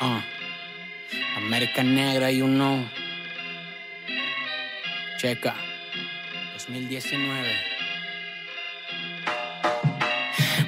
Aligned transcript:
Uh. 0.00 0.22
América 1.36 1.82
Negra, 1.82 2.30
you 2.30 2.46
know. 2.46 2.86
Checa. 5.18 5.54
2019. 6.54 7.48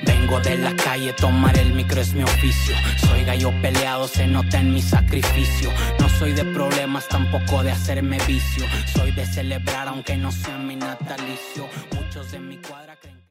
Vengo 0.05 0.41
de 0.41 0.59
la 0.59 0.77
calle, 0.77 1.15
tomar 1.15 1.57
el 1.59 1.73
micro 1.73 2.03
es 2.03 2.13
mi 2.13 2.23
oficio. 2.25 2.75
Soy 2.99 3.25
gallo 3.25 3.53
peleado, 3.63 4.07
se 4.07 4.27
nota 4.27 4.61
en 4.61 4.75
mi 4.75 4.83
sacrificio. 4.83 5.73
No 5.99 6.11
soy 6.11 6.33
de 6.33 6.45
problemas, 6.45 7.09
tampoco 7.09 7.63
de 7.63 7.71
hacerme 7.71 8.19
vicio. 8.27 8.67
Soy 8.95 9.13
de 9.13 9.25
celebrar, 9.25 9.89
aunque 9.89 10.17
no 10.19 10.31
sea 10.31 10.59
mi 10.59 10.77
natalicio. 10.77 11.69
Muchos 11.95 12.31
de 12.33 12.39
mi 12.39 12.59
cuadra 12.59 12.97
creen. 12.97 13.22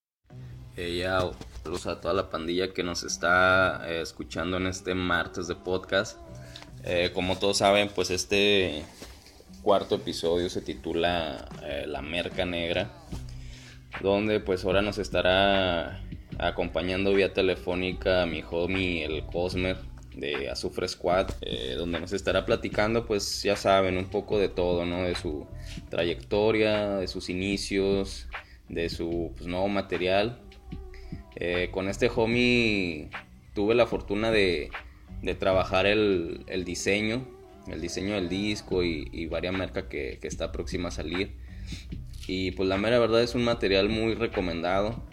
Ella, 0.81 1.19
a 1.19 2.01
toda 2.01 2.13
la 2.13 2.29
pandilla 2.31 2.73
que 2.73 2.83
nos 2.83 3.03
está 3.03 3.83
eh, 3.87 4.01
escuchando 4.01 4.57
en 4.57 4.65
este 4.65 4.95
martes 4.95 5.47
de 5.47 5.55
podcast. 5.55 6.17
Eh, 6.83 7.11
como 7.13 7.37
todos 7.37 7.57
saben, 7.57 7.89
pues 7.93 8.09
este 8.09 8.83
cuarto 9.61 9.95
episodio 9.95 10.49
se 10.49 10.61
titula 10.61 11.47
eh, 11.63 11.85
La 11.87 12.01
Merca 12.01 12.45
Negra, 12.45 12.91
donde 14.01 14.39
pues 14.39 14.65
ahora 14.65 14.81
nos 14.81 14.97
estará 14.97 16.01
acompañando 16.39 17.13
vía 17.13 17.31
telefónica 17.31 18.25
mi 18.25 18.43
homie 18.49 19.05
el 19.05 19.23
Cosmer 19.27 19.77
de 20.15 20.49
Azufre 20.49 20.87
Squad, 20.87 21.27
donde 21.77 21.99
nos 21.99 22.11
estará 22.11 22.45
platicando 22.45 23.05
pues 23.05 23.43
ya 23.43 23.55
saben 23.55 23.97
un 23.97 24.09
poco 24.09 24.39
de 24.39 24.49
todo, 24.49 24.85
¿no? 24.85 25.03
De 25.03 25.13
su 25.13 25.45
trayectoria, 25.89 26.97
de 26.97 27.07
sus 27.07 27.29
inicios, 27.29 28.27
de 28.67 28.89
su 28.89 29.31
pues, 29.35 29.47
nuevo 29.47 29.67
material. 29.67 30.39
Eh, 31.43 31.69
con 31.71 31.89
este 31.89 32.07
homie 32.15 33.09
tuve 33.55 33.73
la 33.73 33.87
fortuna 33.87 34.29
de, 34.29 34.69
trabajar 35.39 35.87
el, 35.87 36.45
diseño 36.63 37.27
el 37.65 37.81
diseño 37.81 38.13
del 38.13 38.29
disco 38.29 38.83
y, 38.83 39.09
y 39.11 39.25
varias 39.25 39.55
marcas 39.55 39.85
que, 39.85 40.19
que, 40.21 40.27
está 40.27 40.51
próxima 40.51 40.89
a 40.89 40.91
salir. 40.91 41.35
Y 42.27 42.51
pues 42.51 42.69
la 42.69 42.77
mera 42.77 42.99
verdad 42.99 43.23
es 43.23 43.33
un 43.33 43.43
material 43.43 43.89
muy 43.89 44.13
recomendado. 44.13 45.03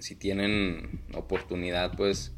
Si 0.00 0.16
tienen 0.16 1.04
oportunidad, 1.14 1.96
pues 1.96 2.34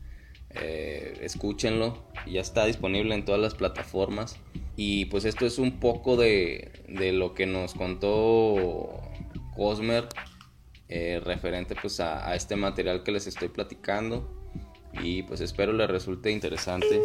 eh, 0.50 1.14
escúchenlo. 1.22 2.04
Ya 2.26 2.42
está 2.42 2.66
disponible 2.66 3.14
en 3.14 3.24
todas 3.24 3.40
las 3.40 3.54
plataformas. 3.54 4.38
Y 4.76 5.06
pues 5.06 5.24
esto 5.24 5.46
es 5.46 5.58
un 5.58 5.80
poco 5.80 6.18
de, 6.18 6.70
de 6.86 7.12
lo 7.12 7.32
que 7.32 7.46
nos 7.46 7.72
contó 7.72 9.00
Cosmer 9.56 10.06
eh, 10.88 11.20
referente 11.24 11.74
pues 11.80 12.00
a, 12.00 12.28
a 12.28 12.34
este 12.34 12.56
material 12.56 13.02
que 13.02 13.12
les 13.12 13.26
estoy 13.26 13.48
platicando. 13.48 14.42
Y 15.00 15.22
pues 15.24 15.40
espero 15.40 15.72
les 15.72 15.88
resulte 15.88 16.30
interesante. 16.30 17.02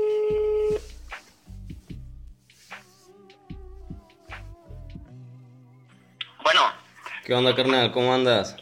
¿Qué 7.29 7.35
onda, 7.35 7.55
carnal? 7.55 7.91
¿Cómo 7.91 8.11
andas? 8.11 8.55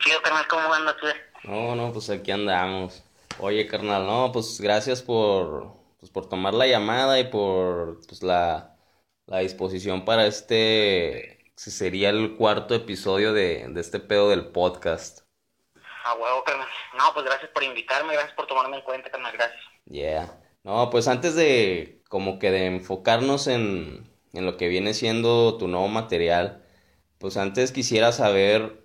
Chido, 0.00 0.20
carnal, 0.22 0.44
¿cómo 0.48 0.74
andas 0.74 0.96
tú? 0.96 1.06
No, 1.44 1.76
no, 1.76 1.92
pues 1.92 2.10
aquí 2.10 2.32
andamos. 2.32 3.04
Oye, 3.38 3.64
carnal, 3.68 4.04
no, 4.04 4.32
pues 4.32 4.60
gracias 4.60 5.00
por, 5.00 5.76
pues, 6.00 6.10
por 6.10 6.28
tomar 6.28 6.52
la 6.52 6.66
llamada 6.66 7.20
y 7.20 7.30
por 7.30 8.00
pues, 8.08 8.24
la, 8.24 8.76
la 9.26 9.38
disposición 9.38 10.04
para 10.04 10.26
este, 10.26 11.31
sería 11.56 12.10
el 12.10 12.36
cuarto 12.36 12.74
episodio 12.74 13.32
de, 13.32 13.66
de 13.68 13.80
este 13.80 14.00
pedo 14.00 14.30
del 14.30 14.46
podcast. 14.46 15.20
A 16.04 16.14
huevo, 16.14 16.42
carnal. 16.44 16.68
No, 16.96 17.12
pues 17.12 17.24
gracias 17.24 17.50
por 17.50 17.62
invitarme, 17.62 18.12
gracias 18.14 18.34
por 18.34 18.46
tomarme 18.46 18.78
en 18.78 18.82
cuenta, 18.82 19.10
carnal, 19.10 19.32
gracias. 19.32 19.60
Yeah. 19.84 20.40
No, 20.64 20.90
pues 20.90 21.08
antes 21.08 21.34
de, 21.34 22.02
como 22.08 22.38
que 22.38 22.50
de 22.50 22.66
enfocarnos 22.66 23.46
en, 23.46 24.10
en 24.32 24.46
lo 24.46 24.56
que 24.56 24.68
viene 24.68 24.94
siendo 24.94 25.58
tu 25.58 25.68
nuevo 25.68 25.88
material, 25.88 26.64
pues 27.18 27.36
antes 27.36 27.72
quisiera 27.72 28.12
saber 28.12 28.84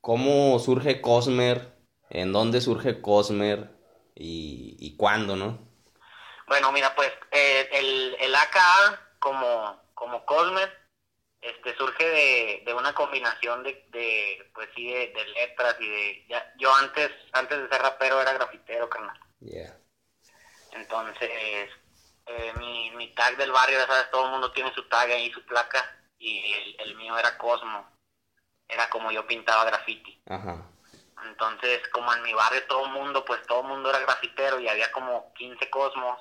cómo 0.00 0.58
surge 0.58 1.00
Cosmer, 1.00 1.74
en 2.10 2.32
dónde 2.32 2.60
surge 2.60 3.00
Cosmer 3.00 3.70
y, 4.14 4.76
y 4.78 4.96
cuándo, 4.96 5.36
¿no? 5.36 5.58
Bueno, 6.46 6.72
mira, 6.72 6.94
pues 6.94 7.10
eh, 7.30 7.68
el, 7.72 8.16
el 8.20 8.34
AKA 8.34 9.00
como, 9.18 9.80
como 9.94 10.24
Cosmer 10.26 10.83
este, 11.44 11.76
surge 11.76 12.04
de, 12.08 12.62
de 12.64 12.72
una 12.72 12.94
combinación 12.94 13.62
de, 13.62 13.86
de 13.90 14.50
pues 14.54 14.66
sí, 14.74 14.90
de, 14.90 15.08
de, 15.08 15.26
letras 15.26 15.76
y 15.78 15.88
de... 15.88 16.26
Ya, 16.26 16.54
yo 16.56 16.74
antes 16.74 17.10
antes 17.32 17.60
de 17.60 17.68
ser 17.68 17.82
rapero 17.82 18.20
era 18.20 18.32
grafitero, 18.32 18.88
carnal. 18.88 19.18
Yeah. 19.40 19.76
Entonces, 20.72 21.70
eh, 22.24 22.52
mi, 22.58 22.90
mi 22.92 23.14
tag 23.14 23.36
del 23.36 23.52
barrio, 23.52 23.78
ya 23.78 23.86
sabes, 23.86 24.10
todo 24.10 24.24
el 24.24 24.30
mundo 24.30 24.52
tiene 24.52 24.72
su 24.72 24.88
tag 24.88 25.10
ahí, 25.10 25.30
su 25.32 25.44
placa 25.44 25.84
y 26.18 26.50
el, 26.50 26.80
el, 26.80 26.96
mío 26.96 27.18
era 27.18 27.36
Cosmo. 27.36 27.90
Era 28.66 28.88
como 28.88 29.12
yo 29.12 29.26
pintaba 29.26 29.66
graffiti. 29.66 30.18
Ajá. 30.26 30.66
Entonces, 31.26 31.86
como 31.88 32.10
en 32.14 32.22
mi 32.22 32.32
barrio 32.32 32.66
todo 32.66 32.86
el 32.86 32.92
mundo, 32.92 33.22
pues 33.22 33.42
todo 33.46 33.60
el 33.60 33.68
mundo 33.68 33.90
era 33.90 34.00
grafitero 34.00 34.60
y 34.60 34.68
había 34.68 34.90
como 34.92 35.34
15 35.34 35.68
Cosmos, 35.68 36.18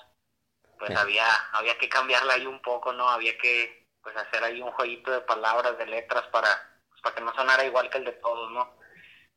pues 0.77 0.93
había 0.97 1.25
había 1.53 1.77
que 1.77 1.87
cambiarla 1.87 2.33
ahí 2.33 2.45
un 2.45 2.61
poco, 2.61 2.91
¿no? 2.91 3.07
Había 3.09 3.37
que 3.37 3.82
pues 4.03 4.15
hacer 4.15 4.43
ahí 4.43 4.61
un 4.61 4.71
jueguito 4.73 5.11
de 5.11 5.21
palabras, 5.21 5.77
de 5.77 5.85
letras 5.85 6.25
para 6.31 6.49
pues, 6.89 7.01
para 7.01 7.15
que 7.15 7.21
no 7.21 7.33
sonara 7.33 7.65
igual 7.65 7.89
que 7.89 7.97
el 7.97 8.05
de 8.05 8.11
todos, 8.13 8.51
¿no? 8.51 8.77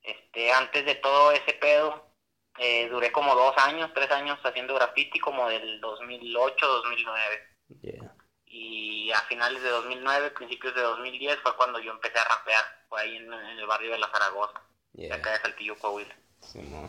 Este, 0.02 0.52
antes 0.52 0.84
de 0.84 0.96
todo 0.96 1.32
ese 1.32 1.54
pedo, 1.54 2.10
eh, 2.58 2.88
duré 2.88 3.10
como 3.12 3.34
dos 3.34 3.56
años, 3.58 3.90
tres 3.94 4.10
años 4.10 4.38
haciendo 4.44 4.74
graffiti, 4.74 5.18
como 5.18 5.48
del 5.48 5.80
2008, 5.80 6.66
2009. 6.66 7.48
Yeah 7.82 8.16
y 8.56 9.12
a 9.12 9.20
finales 9.22 9.62
de 9.62 9.68
2009, 9.68 10.30
principios 10.30 10.74
de 10.74 10.80
2010 10.80 11.38
fue 11.42 11.56
cuando 11.56 11.78
yo 11.78 11.92
empecé 11.92 12.18
a 12.18 12.24
rapear, 12.24 12.64
fue 12.88 13.02
ahí 13.02 13.16
en, 13.16 13.32
en 13.32 13.58
el 13.58 13.66
barrio 13.66 13.92
de 13.92 13.98
La 13.98 14.08
Zaragoza, 14.10 14.62
Yeah. 14.94 15.08
de 15.08 15.14
acá 15.20 15.32
de 15.32 15.40
Saltillo, 15.40 15.78
Coahuila. 15.78 16.16
Sí, 16.40 16.58
no. 16.60 16.88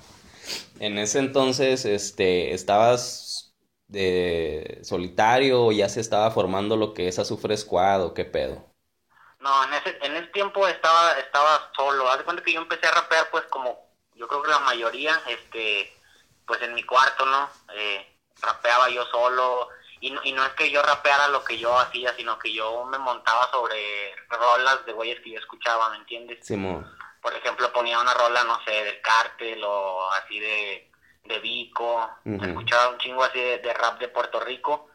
En 0.80 0.98
ese 0.98 1.20
entonces, 1.20 1.84
este, 1.84 2.54
¿estabas 2.54 3.47
de 3.88 4.80
solitario 4.84 5.66
o 5.66 5.72
ya 5.72 5.90
se 5.90 6.02
estaba 6.02 6.30
formando 6.32 6.76
lo 6.76 6.94
que 6.94 7.08
es 7.08 7.20
Azufre 7.20 7.56
Squad 7.56 8.04
o 8.04 8.14
qué 8.14 8.26
pedo? 8.26 8.66
No, 9.40 9.64
en 9.64 9.74
ese, 9.74 9.98
en 10.02 10.16
ese 10.16 10.28
tiempo 10.28 10.68
estaba, 10.68 11.14
estaba 11.14 11.72
solo. 11.76 12.10
Haz 12.10 12.20
de 12.20 12.24
cuenta 12.26 12.44
que 12.44 12.54
yo 12.54 12.62
empecé 12.62 12.88
a 12.88 12.92
rapear, 12.92 13.30
pues, 13.32 13.44
como 13.46 13.88
yo 14.16 14.28
creo 14.28 14.42
que 14.42 14.50
la 14.50 14.60
mayoría, 14.60 15.22
este, 15.28 15.94
pues 16.46 16.62
en 16.62 16.74
mi 16.74 16.84
cuarto, 16.84 17.26
¿no? 17.26 17.50
Eh, 17.74 18.18
rapeaba 18.42 18.90
yo 18.90 19.06
solo. 19.06 19.70
Y 20.00 20.12
no, 20.12 20.22
y 20.24 20.32
no 20.32 20.46
es 20.46 20.52
que 20.54 20.70
yo 20.70 20.82
rapeara 20.84 21.28
lo 21.30 21.44
que 21.44 21.58
yo 21.58 21.78
hacía, 21.78 22.14
sino 22.16 22.38
que 22.38 22.54
yo 22.54 22.86
me 22.86 22.98
montaba 22.98 23.50
sobre 23.52 24.16
rolas 24.30 24.86
de 24.86 24.94
güeyes 24.94 25.20
que 25.22 25.32
yo 25.32 25.40
escuchaba, 25.40 25.90
¿me 25.90 25.98
entiendes? 25.98 26.46
Simón. 26.46 26.92
Por 27.22 27.34
ejemplo, 27.34 27.72
ponía 27.74 28.00
una 28.00 28.14
rola, 28.14 28.44
no 28.44 28.64
sé, 28.64 28.72
del 28.72 29.02
cártel 29.02 29.64
o 29.64 30.12
así 30.12 30.40
de, 30.40 30.92
de 31.28 31.40
Vico. 31.40 32.10
Uh 32.26 32.30
-huh. 32.32 32.48
Escuchaba 32.48 32.90
un 32.90 32.98
chingo 32.98 33.24
así 33.24 33.40
de, 33.40 33.58
de 33.60 33.74
rap 33.74 34.00
de 34.00 34.08
Puerto 34.08 34.40
Rico. 34.40 34.90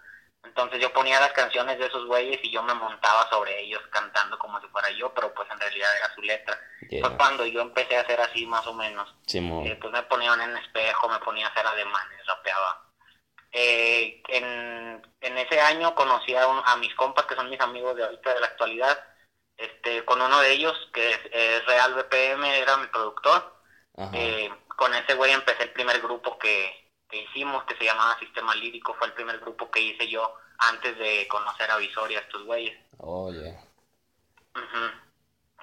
Entonces 0.44 0.80
yo 0.80 0.92
ponía 0.92 1.20
las 1.20 1.32
canciones 1.32 1.78
de 1.78 1.86
esos 1.86 2.04
güeyes 2.06 2.40
y 2.42 2.50
yo 2.50 2.62
me 2.62 2.74
montaba 2.74 3.28
sobre 3.30 3.60
ellos 3.62 3.80
cantando 3.90 4.38
como 4.38 4.60
si 4.60 4.66
fuera 4.68 4.90
yo, 4.90 5.12
pero 5.14 5.32
pues 5.32 5.48
en 5.50 5.58
realidad 5.58 5.88
era 5.96 6.14
su 6.14 6.20
letra. 6.22 6.58
Yeah. 6.88 7.06
Fue 7.06 7.16
cuando 7.16 7.46
yo 7.46 7.60
empecé 7.60 7.96
a 7.96 8.00
hacer 8.00 8.20
así 8.20 8.44
más 8.46 8.66
o 8.66 8.74
menos. 8.74 9.14
Simón. 9.26 9.66
Eh, 9.66 9.78
pues 9.80 9.92
me 9.92 10.02
ponían 10.02 10.40
en 10.40 10.56
espejo, 10.56 11.08
me 11.08 11.20
ponía 11.20 11.46
a 11.46 11.50
hacer 11.50 11.66
ademanes, 11.66 12.26
rapeaba. 12.26 12.82
Eh, 13.52 14.22
en, 14.28 15.02
en 15.20 15.38
ese 15.38 15.60
año 15.60 15.94
conocí 15.94 16.34
a, 16.34 16.46
un, 16.48 16.60
a 16.64 16.76
mis 16.76 16.94
compas 16.96 17.26
que 17.26 17.36
son 17.36 17.48
mis 17.48 17.60
amigos 17.60 17.94
de 17.96 18.04
ahorita 18.04 18.34
de 18.34 18.40
la 18.40 18.46
actualidad. 18.46 18.98
Este, 19.56 20.04
con 20.04 20.20
uno 20.20 20.40
de 20.40 20.52
ellos, 20.52 20.74
que 20.92 21.10
es, 21.10 21.20
es 21.30 21.64
Real 21.66 21.94
BPM, 21.94 22.44
era 22.44 22.76
mi 22.78 22.88
productor. 22.88 23.52
Eh, 24.14 24.41
con 24.82 24.92
ese 24.94 25.14
güey 25.14 25.30
empecé 25.32 25.62
el 25.62 25.70
primer 25.70 26.00
grupo 26.00 26.36
que, 26.38 26.90
que 27.08 27.22
hicimos, 27.22 27.62
que 27.64 27.76
se 27.76 27.84
llamaba 27.84 28.18
Sistema 28.18 28.52
Lírico, 28.56 28.94
fue 28.94 29.06
el 29.06 29.12
primer 29.12 29.38
grupo 29.38 29.70
que 29.70 29.80
hice 29.80 30.08
yo 30.08 30.34
antes 30.58 30.98
de 30.98 31.28
conocer 31.28 31.70
a 31.70 31.76
Visoria, 31.76 32.18
estos 32.18 32.42
güeyes. 32.44 32.76
Oh, 32.98 33.30
yeah. 33.30 33.60
Uh 34.56 34.58
-huh. 34.58 34.92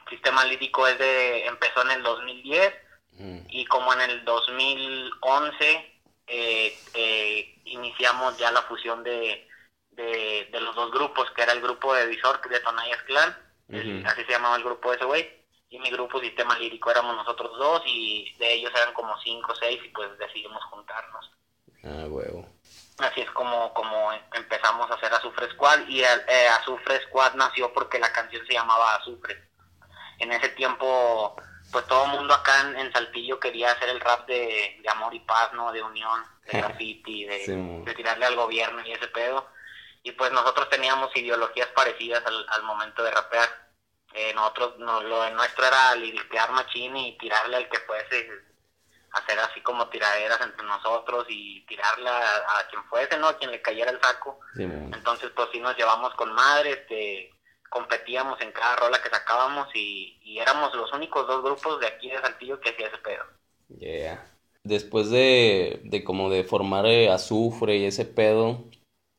Sistema 0.10 0.46
Lírico 0.46 0.88
es 0.88 0.98
de, 0.98 1.46
empezó 1.48 1.82
en 1.82 1.92
el 1.92 2.04
2010 2.04 2.74
Mm. 3.20 3.40
y 3.50 3.66
como 3.66 3.92
en 3.94 4.02
el 4.02 4.24
2011 4.24 5.94
eh, 6.28 6.80
eh, 6.94 7.62
iniciamos 7.66 8.38
ya 8.38 8.50
la 8.52 8.62
fusión 8.62 9.04
de, 9.04 9.46
de, 9.92 10.48
de, 10.52 10.62
los 10.62 10.74
dos 10.74 10.90
grupos, 10.92 11.30
que 11.32 11.42
era 11.42 11.52
el 11.52 11.60
grupo 11.62 11.94
de 11.94 12.06
Visor, 12.06 12.40
de 12.48 12.60
Tonayas 12.62 13.02
Clan, 13.04 13.38
uh 13.68 13.74
-huh. 13.74 14.06
así 14.06 14.24
se 14.24 14.32
llamaba 14.32 14.56
el 14.56 14.64
grupo 14.64 14.90
de 14.90 14.96
ese 14.96 15.06
güey, 15.06 15.39
y 15.70 15.80
mi 15.80 15.90
grupo 15.92 16.20
Sistema 16.20 16.58
Lírico 16.58 16.92
éramos 16.92 17.16
nosotros 17.16 17.58
dos, 17.58 17.82
y 17.86 18.34
de 18.38 18.54
ellos 18.54 18.72
eran 18.76 18.94
como 18.94 19.18
cinco 19.22 19.52
o 19.52 19.56
seis, 19.56 19.80
y 19.84 19.90
pues 19.90 20.18
decidimos 20.18 20.64
juntarnos. 20.66 21.32
Ah, 21.84 22.06
huevo. 22.08 22.46
Así 22.98 23.22
es 23.22 23.32
como, 23.32 23.74
como 23.74 24.12
empezamos 24.34 24.90
a 24.92 24.96
hacer 24.96 25.14
Azufre 25.14 25.50
Squad, 25.52 25.88
y 25.88 26.02
eh, 26.02 26.48
Azufre 26.60 27.02
Squad 27.08 27.36
nació 27.36 27.72
porque 27.72 28.00
la 28.00 28.12
canción 28.12 28.46
se 28.46 28.54
llamaba 28.54 28.96
Azufre. 28.96 29.50
En 30.20 30.32
ese 30.34 30.50
tiempo 30.50 31.36
pues 31.72 31.86
todo 31.86 32.06
el 32.06 32.12
mundo 32.12 32.34
acá 32.34 32.62
en, 32.62 32.78
en, 32.78 32.92
Saltillo 32.92 33.40
quería 33.40 33.72
hacer 33.72 33.90
el 33.90 34.00
rap 34.00 34.28
de, 34.28 34.80
de, 34.82 34.90
amor 34.90 35.14
y 35.14 35.20
paz, 35.20 35.54
¿no? 35.54 35.72
De 35.72 35.82
unión. 35.82 36.24
de 36.46 36.58
graffiti, 36.60 37.26
de, 37.26 37.84
de 37.86 37.94
tirarle 37.94 38.26
al 38.26 38.36
gobierno 38.36 38.82
y 38.86 38.92
ese 38.92 39.08
pedo. 39.08 39.48
Y 40.04 40.12
pues 40.14 40.32
nosotros 40.32 40.70
teníamos 40.70 41.16
ideologías 41.16 41.68
parecidas 41.68 42.26
al, 42.26 42.46
al 42.50 42.64
momento 42.64 43.04
de 43.04 43.12
rapear. 43.12 43.69
Eh, 44.14 44.34
nosotros, 44.34 44.78
no, 44.80 45.02
lo 45.02 45.30
nuestro 45.32 45.66
era 45.66 45.96
limpiar 45.96 46.52
machín 46.52 46.96
y 46.98 47.18
tirarle 47.18 47.58
al 47.58 47.70
que 47.70 47.80
fuese, 47.80 48.28
hacer 49.12 49.40
así 49.40 49.62
como 49.62 49.88
tiraderas 49.90 50.42
entre 50.42 50.66
nosotros 50.66 51.26
y 51.30 51.66
tirarle 51.66 52.10
a, 52.10 52.68
quien 52.70 52.84
fuese, 52.86 53.18
¿no? 53.18 53.28
A 53.28 53.38
quien 53.38 53.52
le 53.52 53.62
cayera 53.62 53.92
el 53.92 54.02
saco. 54.02 54.40
Entonces, 54.58 55.32
pues 55.36 55.50
sí 55.52 55.60
nos 55.60 55.78
llevamos 55.78 56.14
con 56.16 56.34
madre, 56.34 56.72
este, 56.72 57.32
competíamos 57.70 58.42
en 58.42 58.52
cada 58.52 58.76
rola 58.78 59.02
que 59.02 59.10
sacábamos 59.10 59.68
y, 59.76 60.20
y 60.24 60.40
éramos 60.40 60.74
los 60.74 60.92
únicos 60.94 61.28
dos 61.28 61.44
grupos 61.44 61.80
de 61.80 61.88
aquí 61.88 62.10
de 62.10 62.20
Saltillo 62.20 62.60
que 62.60 62.72
hacía 62.72 62.88
ese 62.88 62.98
pedo. 62.98 63.24
Yeah. 63.78 64.26
Después 64.64 65.10
de, 65.10 65.82
de 65.84 66.04
como 66.04 66.30
de 66.30 66.44
formar 66.44 66.86
eh, 66.86 67.10
azufre 67.10 67.78
y 67.78 67.86
ese 67.86 68.06
pedo, 68.06 68.66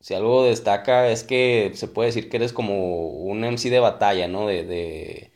si 0.01 0.15
algo 0.15 0.45
destaca 0.45 1.09
es 1.09 1.25
que 1.25 1.73
se 1.75 1.87
puede 1.87 2.09
decir 2.09 2.31
que 2.31 2.39
eres 2.39 2.53
como 2.53 3.09
un 3.09 3.45
MC 3.45 3.71
de 3.71 3.81
batalla, 3.81 4.29
¿no? 4.29 4.47
De, 4.47 4.65
de, 4.65 5.33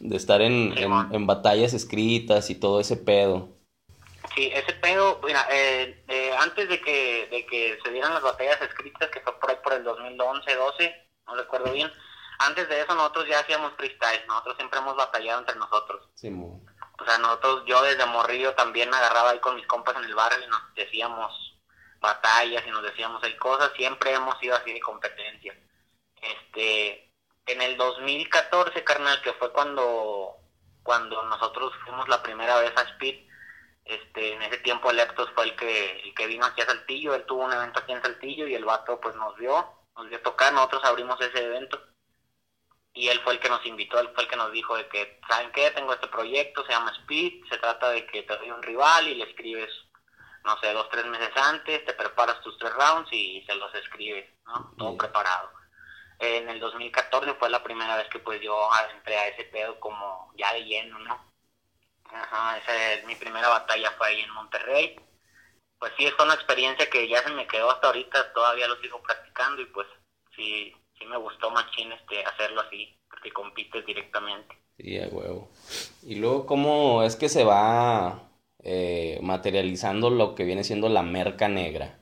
de 0.00 0.16
estar 0.16 0.42
en, 0.42 0.74
en, 0.76 1.26
batallas 1.26 1.72
escritas 1.72 2.50
y 2.50 2.56
todo 2.56 2.80
ese 2.80 2.96
pedo. 2.96 3.48
Sí, 4.34 4.50
ese 4.52 4.72
pedo, 4.74 5.20
mira, 5.24 5.46
eh, 5.50 6.04
eh, 6.08 6.30
antes 6.38 6.68
de 6.68 6.80
que, 6.80 7.28
de 7.30 7.46
que 7.46 7.78
se 7.82 7.90
dieran 7.90 8.12
las 8.12 8.22
batallas 8.22 8.60
escritas, 8.60 9.08
que 9.10 9.20
fue 9.20 9.38
por 9.38 9.50
ahí 9.50 9.56
por 9.62 9.72
el 9.72 9.84
2011, 9.84 10.54
12, 10.54 10.94
no 11.26 11.34
recuerdo 11.36 11.72
bien, 11.72 11.90
antes 12.40 12.68
de 12.68 12.80
eso 12.80 12.94
nosotros 12.94 13.26
ya 13.28 13.40
hacíamos 13.40 13.72
freestyle, 13.76 14.26
nosotros 14.26 14.56
siempre 14.56 14.80
hemos 14.80 14.96
batallado 14.96 15.40
entre 15.40 15.56
nosotros. 15.56 16.08
Sí, 16.14 16.28
o 16.30 17.04
sea, 17.04 17.18
nosotros, 17.18 17.62
yo 17.66 17.80
desde 17.82 18.04
morrillo 18.06 18.54
también 18.54 18.92
agarraba 18.92 19.30
ahí 19.30 19.38
con 19.38 19.54
mis 19.54 19.66
compas 19.66 19.96
en 19.96 20.04
el 20.04 20.14
barrio 20.14 20.44
y 20.44 20.50
nos 20.50 20.74
decíamos 20.74 21.47
batallas 22.00 22.64
y 22.66 22.70
nos 22.70 22.82
decíamos 22.82 23.22
hay 23.22 23.36
cosas, 23.36 23.72
siempre 23.76 24.12
hemos 24.12 24.38
sido 24.38 24.56
así 24.56 24.72
de 24.72 24.80
competencia. 24.80 25.54
Este, 26.20 27.12
en 27.46 27.62
el 27.62 27.76
2014, 27.76 28.84
carnal, 28.84 29.20
que 29.22 29.32
fue 29.34 29.52
cuando, 29.52 30.36
cuando 30.82 31.22
nosotros 31.24 31.72
fuimos 31.84 32.08
la 32.08 32.22
primera 32.22 32.58
vez 32.60 32.72
a 32.76 32.82
Speed, 32.82 33.26
este, 33.84 34.34
en 34.34 34.42
ese 34.42 34.58
tiempo 34.58 34.92
Leptos 34.92 35.30
fue 35.34 35.44
el 35.44 35.56
que, 35.56 36.00
el 36.02 36.14
que 36.14 36.26
vino 36.26 36.44
aquí 36.44 36.60
a 36.60 36.66
Saltillo, 36.66 37.14
él 37.14 37.24
tuvo 37.24 37.44
un 37.44 37.52
evento 37.52 37.80
aquí 37.80 37.92
en 37.92 38.02
Saltillo 38.02 38.46
y 38.46 38.54
el 38.54 38.64
vato 38.64 39.00
pues 39.00 39.14
nos 39.16 39.34
vio, 39.36 39.66
nos 39.96 40.08
vio 40.08 40.20
tocar, 40.20 40.52
nosotros 40.52 40.84
abrimos 40.84 41.18
ese 41.20 41.42
evento 41.42 41.82
y 42.92 43.08
él 43.08 43.20
fue 43.20 43.34
el 43.34 43.40
que 43.40 43.48
nos 43.48 43.64
invitó, 43.64 43.98
él 44.00 44.10
fue 44.12 44.24
el 44.24 44.28
que 44.28 44.36
nos 44.36 44.52
dijo 44.52 44.76
de 44.76 44.88
que, 44.88 45.20
¿saben 45.28 45.52
qué? 45.52 45.70
Tengo 45.70 45.94
este 45.94 46.08
proyecto, 46.08 46.66
se 46.66 46.72
llama 46.72 46.92
Speed, 47.00 47.44
se 47.48 47.56
trata 47.58 47.90
de 47.90 48.04
que 48.06 48.24
te 48.24 48.36
doy 48.36 48.50
un 48.50 48.62
rival 48.62 49.08
y 49.08 49.14
le 49.14 49.24
escribes 49.24 49.70
no 50.48 50.58
sé, 50.60 50.72
dos, 50.72 50.88
tres 50.88 51.04
meses 51.04 51.30
antes, 51.36 51.84
te 51.84 51.92
preparas 51.92 52.40
tus 52.40 52.56
tres 52.56 52.72
rounds 52.72 53.12
y 53.12 53.44
se 53.44 53.54
los 53.54 53.74
escribes, 53.74 54.24
¿no? 54.46 54.72
Todo 54.78 54.96
preparado. 54.96 55.50
En 56.18 56.48
el 56.48 56.58
2014 56.58 57.34
fue 57.34 57.50
la 57.50 57.62
primera 57.62 57.96
vez 57.96 58.08
que 58.08 58.18
pues 58.18 58.40
yo 58.40 58.56
entré 58.94 59.18
a 59.18 59.28
ese 59.28 59.44
pedo 59.44 59.78
como 59.78 60.32
ya 60.38 60.54
de 60.54 60.64
lleno, 60.64 60.98
¿no? 61.00 61.20
Ajá, 62.04 62.56
esa 62.56 62.94
es 62.94 63.04
mi 63.04 63.14
primera 63.14 63.48
batalla 63.48 63.90
fue 63.98 64.08
ahí 64.08 64.20
en 64.20 64.32
Monterrey. 64.32 64.98
Pues 65.78 65.92
sí, 65.98 66.10
fue 66.16 66.24
una 66.24 66.34
experiencia 66.34 66.88
que 66.88 67.06
ya 67.06 67.22
se 67.22 67.30
me 67.30 67.46
quedó 67.46 67.70
hasta 67.70 67.88
ahorita, 67.88 68.32
todavía 68.32 68.68
lo 68.68 68.80
sigo 68.80 69.02
practicando 69.02 69.60
y 69.60 69.66
pues 69.66 69.86
sí, 70.34 70.74
sí 70.98 71.04
me 71.04 71.18
gustó 71.18 71.50
machín 71.50 71.92
este, 71.92 72.24
hacerlo 72.24 72.62
así, 72.62 72.98
porque 73.10 73.30
compites 73.32 73.84
directamente. 73.84 74.58
Sí, 74.78 74.98
a 74.98 75.08
huevo. 75.08 75.50
Y 76.02 76.14
luego, 76.14 76.46
¿cómo 76.46 77.02
es 77.02 77.16
que 77.16 77.28
se 77.28 77.44
va 77.44 78.27
eh, 78.64 79.18
materializando 79.22 80.10
lo 80.10 80.34
que 80.34 80.44
viene 80.44 80.64
siendo 80.64 80.88
la 80.88 81.02
merca 81.02 81.48
negra. 81.48 81.98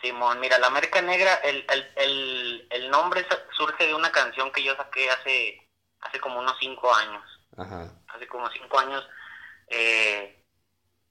Simón, 0.00 0.40
mira, 0.40 0.58
la 0.58 0.70
merca 0.70 1.02
negra, 1.02 1.34
el, 1.44 1.66
el, 1.96 2.66
el, 2.70 2.90
nombre 2.90 3.26
surge 3.54 3.86
de 3.86 3.94
una 3.94 4.10
canción 4.10 4.50
que 4.50 4.62
yo 4.62 4.74
saqué 4.76 5.10
hace, 5.10 5.68
hace 6.00 6.18
como 6.20 6.38
unos 6.40 6.56
cinco 6.58 6.92
años. 6.94 7.22
Hace 8.08 8.26
como 8.26 8.48
cinco 8.50 8.78
años, 8.78 9.06
eh, 9.68 10.42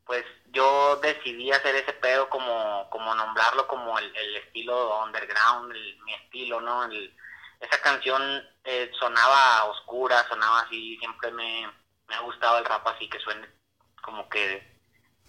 pues 0.05 0.25
yo 0.47 0.95
decidí 0.97 1.51
hacer 1.51 1.75
ese 1.75 1.93
pedo 1.93 2.27
como, 2.29 2.89
como 2.89 3.13
nombrarlo 3.13 3.67
como 3.67 3.99
el, 3.99 4.15
el 4.15 4.35
estilo 4.37 5.03
underground, 5.03 5.71
mi 6.03 6.13
estilo, 6.15 6.59
¿no? 6.61 6.89
esa 7.59 7.81
canción 7.81 8.21
eh, 8.63 8.89
sonaba 8.99 9.65
oscura, 9.65 10.27
sonaba 10.27 10.61
así, 10.61 10.97
siempre 10.97 11.29
me, 11.31 11.71
me 12.07 12.15
ha 12.15 12.21
gustado 12.21 12.57
el 12.57 12.65
rap 12.65 12.87
así 12.87 13.07
que 13.07 13.19
suene 13.19 13.58
como 14.01 14.27
que 14.29 14.79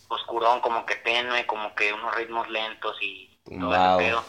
oscurón, 0.08 0.60
como 0.60 0.84
que 0.86 0.96
tenue, 0.96 1.46
como 1.46 1.74
que 1.74 1.92
unos 1.92 2.14
ritmos 2.14 2.48
lentos 2.48 2.96
y 3.00 3.38
todo 3.44 3.74
ese 3.74 4.04
pedo. 4.04 4.24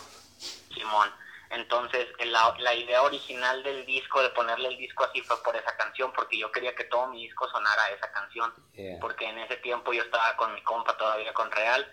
Simón. 0.73 1.11
Entonces, 1.49 2.07
la, 2.25 2.55
la 2.59 2.73
idea 2.73 3.01
original 3.01 3.61
del 3.63 3.85
disco, 3.85 4.21
de 4.21 4.29
ponerle 4.29 4.69
el 4.69 4.77
disco 4.77 5.03
así, 5.03 5.21
fue 5.21 5.41
por 5.43 5.55
esa 5.55 5.75
canción, 5.75 6.13
porque 6.13 6.37
yo 6.37 6.49
quería 6.49 6.73
que 6.73 6.85
todo 6.85 7.07
mi 7.07 7.23
disco 7.23 7.49
sonara 7.49 7.89
esa 7.89 8.09
canción. 8.11 8.53
Porque 9.01 9.27
en 9.27 9.37
ese 9.39 9.57
tiempo 9.57 9.91
yo 9.91 10.01
estaba 10.01 10.35
con 10.37 10.53
mi 10.53 10.61
compa 10.63 10.95
todavía 10.95 11.33
con 11.33 11.51
Real, 11.51 11.85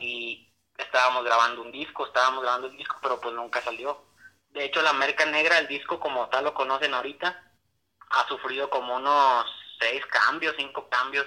y 0.00 0.52
estábamos 0.76 1.24
grabando 1.24 1.62
un 1.62 1.70
disco, 1.70 2.06
estábamos 2.06 2.42
grabando 2.42 2.68
un 2.68 2.76
disco, 2.76 2.96
pero 3.00 3.20
pues 3.20 3.34
nunca 3.34 3.62
salió. 3.62 4.04
De 4.50 4.64
hecho, 4.64 4.82
la 4.82 4.92
Merca 4.92 5.24
Negra, 5.24 5.58
el 5.58 5.68
disco 5.68 6.00
como 6.00 6.28
tal 6.28 6.44
lo 6.44 6.54
conocen 6.54 6.92
ahorita, 6.92 7.42
ha 8.10 8.28
sufrido 8.28 8.68
como 8.70 8.96
unos 8.96 9.46
seis 9.78 10.04
cambios, 10.06 10.54
cinco 10.56 10.88
cambios 10.88 11.26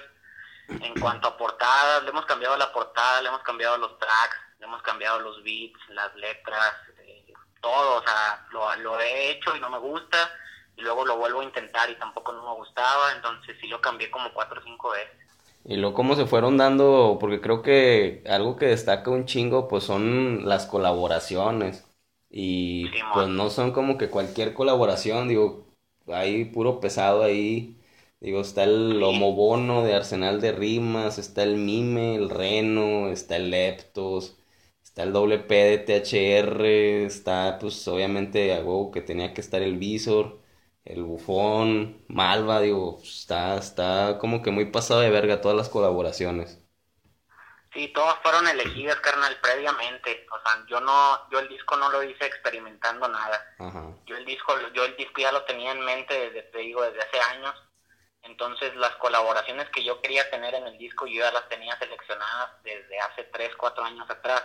en 0.70 1.00
cuanto 1.00 1.28
a 1.28 1.36
portadas, 1.36 2.02
le 2.04 2.10
hemos 2.10 2.26
cambiado 2.26 2.56
la 2.56 2.72
portada, 2.72 3.20
le 3.22 3.28
hemos 3.28 3.42
cambiado 3.42 3.76
los 3.78 3.98
tracks, 3.98 4.36
le 4.58 4.66
hemos 4.66 4.82
cambiado 4.82 5.20
los 5.20 5.42
beats, 5.42 5.78
las 5.90 6.14
letras, 6.16 6.74
eh, 6.98 7.32
todo, 7.60 7.98
o 7.98 8.02
sea, 8.02 8.46
lo, 8.52 8.74
lo 8.76 9.00
he 9.00 9.30
hecho 9.32 9.56
y 9.56 9.60
no 9.60 9.70
me 9.70 9.78
gusta, 9.78 10.30
y 10.76 10.82
luego 10.82 11.04
lo 11.04 11.16
vuelvo 11.16 11.40
a 11.40 11.44
intentar 11.44 11.90
y 11.90 11.96
tampoco 11.96 12.32
no 12.32 12.48
me 12.48 12.54
gustaba, 12.56 13.12
entonces 13.12 13.56
sí 13.60 13.68
lo 13.68 13.80
cambié 13.80 14.10
como 14.10 14.32
cuatro 14.32 14.60
o 14.60 14.64
cinco 14.64 14.90
veces. 14.90 15.16
Y 15.64 15.76
luego 15.76 15.94
cómo 15.94 16.14
se 16.16 16.26
fueron 16.26 16.56
dando, 16.56 17.18
porque 17.20 17.40
creo 17.40 17.62
que 17.62 18.24
algo 18.28 18.56
que 18.56 18.66
destaca 18.66 19.10
un 19.10 19.26
chingo, 19.26 19.68
pues 19.68 19.84
son 19.84 20.48
las 20.48 20.66
colaboraciones. 20.66 21.86
Y 22.30 22.88
pues 23.12 23.28
no 23.28 23.50
son 23.50 23.72
como 23.72 23.98
que 23.98 24.08
cualquier 24.08 24.54
colaboración, 24.54 25.28
digo, 25.28 25.66
hay 26.06 26.44
puro 26.46 26.80
pesado 26.80 27.22
ahí 27.22 27.79
Digo, 28.20 28.40
está 28.42 28.64
el 28.64 29.02
Homobono 29.02 29.82
de 29.82 29.94
Arsenal 29.94 30.40
de 30.40 30.52
Rimas, 30.52 31.18
está 31.18 31.42
el 31.42 31.56
Mime, 31.56 32.16
el 32.16 32.28
Reno, 32.30 33.08
está 33.08 33.36
el 33.36 33.50
Leptos, 33.50 34.36
está 34.82 35.04
el 35.04 35.12
WP 35.12 35.54
de 35.54 35.78
THR, 35.78 37.04
está 37.06 37.58
pues 37.58 37.86
obviamente 37.88 38.52
a 38.54 38.62
que 38.92 39.00
tenía 39.00 39.32
que 39.34 39.40
estar 39.40 39.62
el 39.62 39.78
Visor, 39.78 40.38
el 40.84 41.02
Bufón, 41.02 42.04
Malva, 42.08 42.60
digo, 42.60 43.00
está, 43.02 43.56
está 43.56 44.18
como 44.20 44.42
que 44.42 44.50
muy 44.50 44.66
pasado 44.66 45.00
de 45.00 45.10
verga 45.10 45.40
todas 45.40 45.56
las 45.56 45.68
colaboraciones. 45.70 46.62
Sí, 47.72 47.88
todas 47.92 48.18
fueron 48.22 48.48
elegidas, 48.48 49.00
carnal, 49.00 49.38
previamente. 49.40 50.26
O 50.32 50.40
sea, 50.40 50.64
yo 50.66 50.80
no, 50.80 51.28
yo 51.30 51.38
el 51.38 51.48
disco 51.48 51.76
no 51.76 51.90
lo 51.90 52.02
hice 52.02 52.26
experimentando 52.26 53.08
nada. 53.08 53.40
Yo 54.06 54.16
el 54.16 54.24
disco, 54.24 54.54
yo 54.74 54.84
el 54.84 54.96
disco 54.96 55.20
ya 55.20 55.32
lo 55.32 55.44
tenía 55.44 55.72
en 55.72 55.80
mente 55.84 56.14
desde, 56.14 56.42
te 56.44 56.58
digo, 56.58 56.82
desde 56.82 57.00
hace 57.02 57.20
años 57.20 57.54
entonces 58.22 58.74
las 58.76 58.94
colaboraciones 58.96 59.68
que 59.70 59.82
yo 59.82 60.00
quería 60.00 60.28
tener 60.30 60.54
en 60.54 60.66
el 60.66 60.78
disco 60.78 61.06
yo 61.06 61.20
ya 61.20 61.32
las 61.32 61.48
tenía 61.48 61.76
seleccionadas 61.78 62.62
desde 62.62 62.98
hace 63.00 63.24
3, 63.24 63.56
4 63.56 63.84
años 63.84 64.08
atrás. 64.10 64.42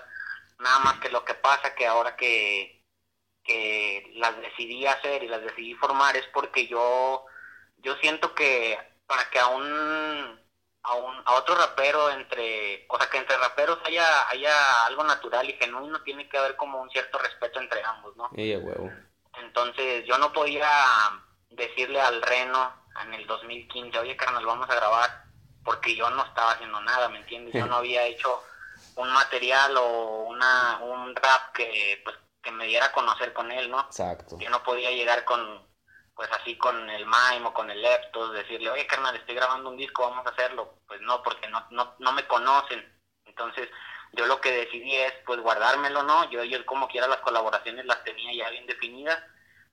Nada 0.60 0.80
más 0.80 1.00
que 1.00 1.10
lo 1.10 1.26
que 1.26 1.34
pasa 1.34 1.76
que 1.76 1.86
ahora 1.86 2.16
que, 2.16 2.82
que 3.44 4.12
las 4.16 4.38
decidí 4.38 4.86
hacer 4.86 5.24
y 5.24 5.28
las 5.28 5.42
decidí 5.42 5.74
formar 5.76 6.16
es 6.16 6.26
porque 6.28 6.68
yo, 6.68 7.26
yo 7.78 7.96
siento 7.98 8.34
que 8.34 8.80
para 9.06 9.30
que 9.30 9.40
a 9.40 9.48
un, 9.48 10.42
a 10.84 10.94
un 10.96 11.22
a 11.26 11.34
otro 11.36 11.56
rapero 11.56 12.10
entre, 12.12 12.86
o 12.88 12.98
sea 12.98 13.10
que 13.10 13.18
entre 13.18 13.38
raperos 13.38 13.80
haya, 13.84 14.30
haya 14.30 14.86
algo 14.86 15.04
natural 15.04 15.50
y 15.50 15.54
genuino 15.54 16.02
tiene 16.04 16.30
que 16.30 16.38
haber 16.38 16.56
como 16.56 16.82
un 16.82 16.90
cierto 16.90 17.18
respeto 17.18 17.60
entre 17.60 17.84
ambos, 17.84 18.16
¿no? 18.16 18.30
huevo. 18.58 18.90
Entonces 19.38 20.06
yo 20.06 20.18
no 20.18 20.32
podía 20.32 20.70
decirle 21.50 22.00
al 22.00 22.22
Reno 22.22 22.85
en 23.04 23.14
el 23.14 23.28
2015, 23.28 24.00
oye 24.00 24.16
carnal, 24.16 24.46
vamos 24.46 24.70
a 24.70 24.76
grabar, 24.76 25.26
porque 25.64 25.96
yo 25.96 26.10
no 26.10 26.24
estaba 26.24 26.52
haciendo 26.52 26.80
nada, 26.82 27.10
¿me 27.10 27.20
entiendes? 27.20 27.54
Yo 27.54 27.66
no 27.66 27.78
había 27.78 28.04
hecho 28.06 28.44
un 28.96 29.12
material 29.12 29.76
o 29.78 30.24
una, 30.24 30.80
un 30.82 31.16
rap 31.16 31.54
que, 31.54 32.02
pues, 32.04 32.16
que 32.42 32.52
me 32.52 32.66
diera 32.66 32.88
a 32.88 32.92
conocer 32.92 33.34
con 33.34 33.52
él, 33.52 33.70
¿no? 33.70 33.82
Exacto. 33.82 34.38
Yo 34.40 34.50
no 34.50 34.64
podía 34.64 34.92
llegar 34.92 35.26
con, 35.26 35.68
pues 36.16 36.30
así 36.32 36.58
con 36.58 36.90
el 36.90 37.06
Mime 37.06 37.46
o 37.46 37.54
con 37.54 37.70
el 37.70 37.82
Leptos, 37.82 38.34
decirle, 38.34 38.70
oye 38.70 38.88
carnal, 38.88 39.16
estoy 39.16 39.36
grabando 39.36 39.70
un 39.70 39.78
disco, 39.78 40.04
vamos 40.10 40.26
a 40.26 40.30
hacerlo. 40.30 40.80
Pues 40.88 41.02
no, 41.02 41.22
porque 41.24 41.48
no, 41.50 41.66
no, 41.72 41.96
no 42.00 42.12
me 42.14 42.26
conocen. 42.28 42.94
Entonces, 43.26 43.70
yo 44.14 44.26
lo 44.28 44.40
que 44.40 44.52
decidí 44.52 44.96
es, 44.96 45.14
pues, 45.26 45.42
guardármelo, 45.42 46.04
¿no? 46.04 46.30
Yo, 46.30 46.44
yo 46.44 46.64
como 46.66 46.88
quiera 46.88 47.08
las 47.08 47.20
colaboraciones 47.20 47.86
las 47.86 48.04
tenía 48.04 48.34
ya 48.34 48.50
bien 48.50 48.66
definidas 48.68 49.22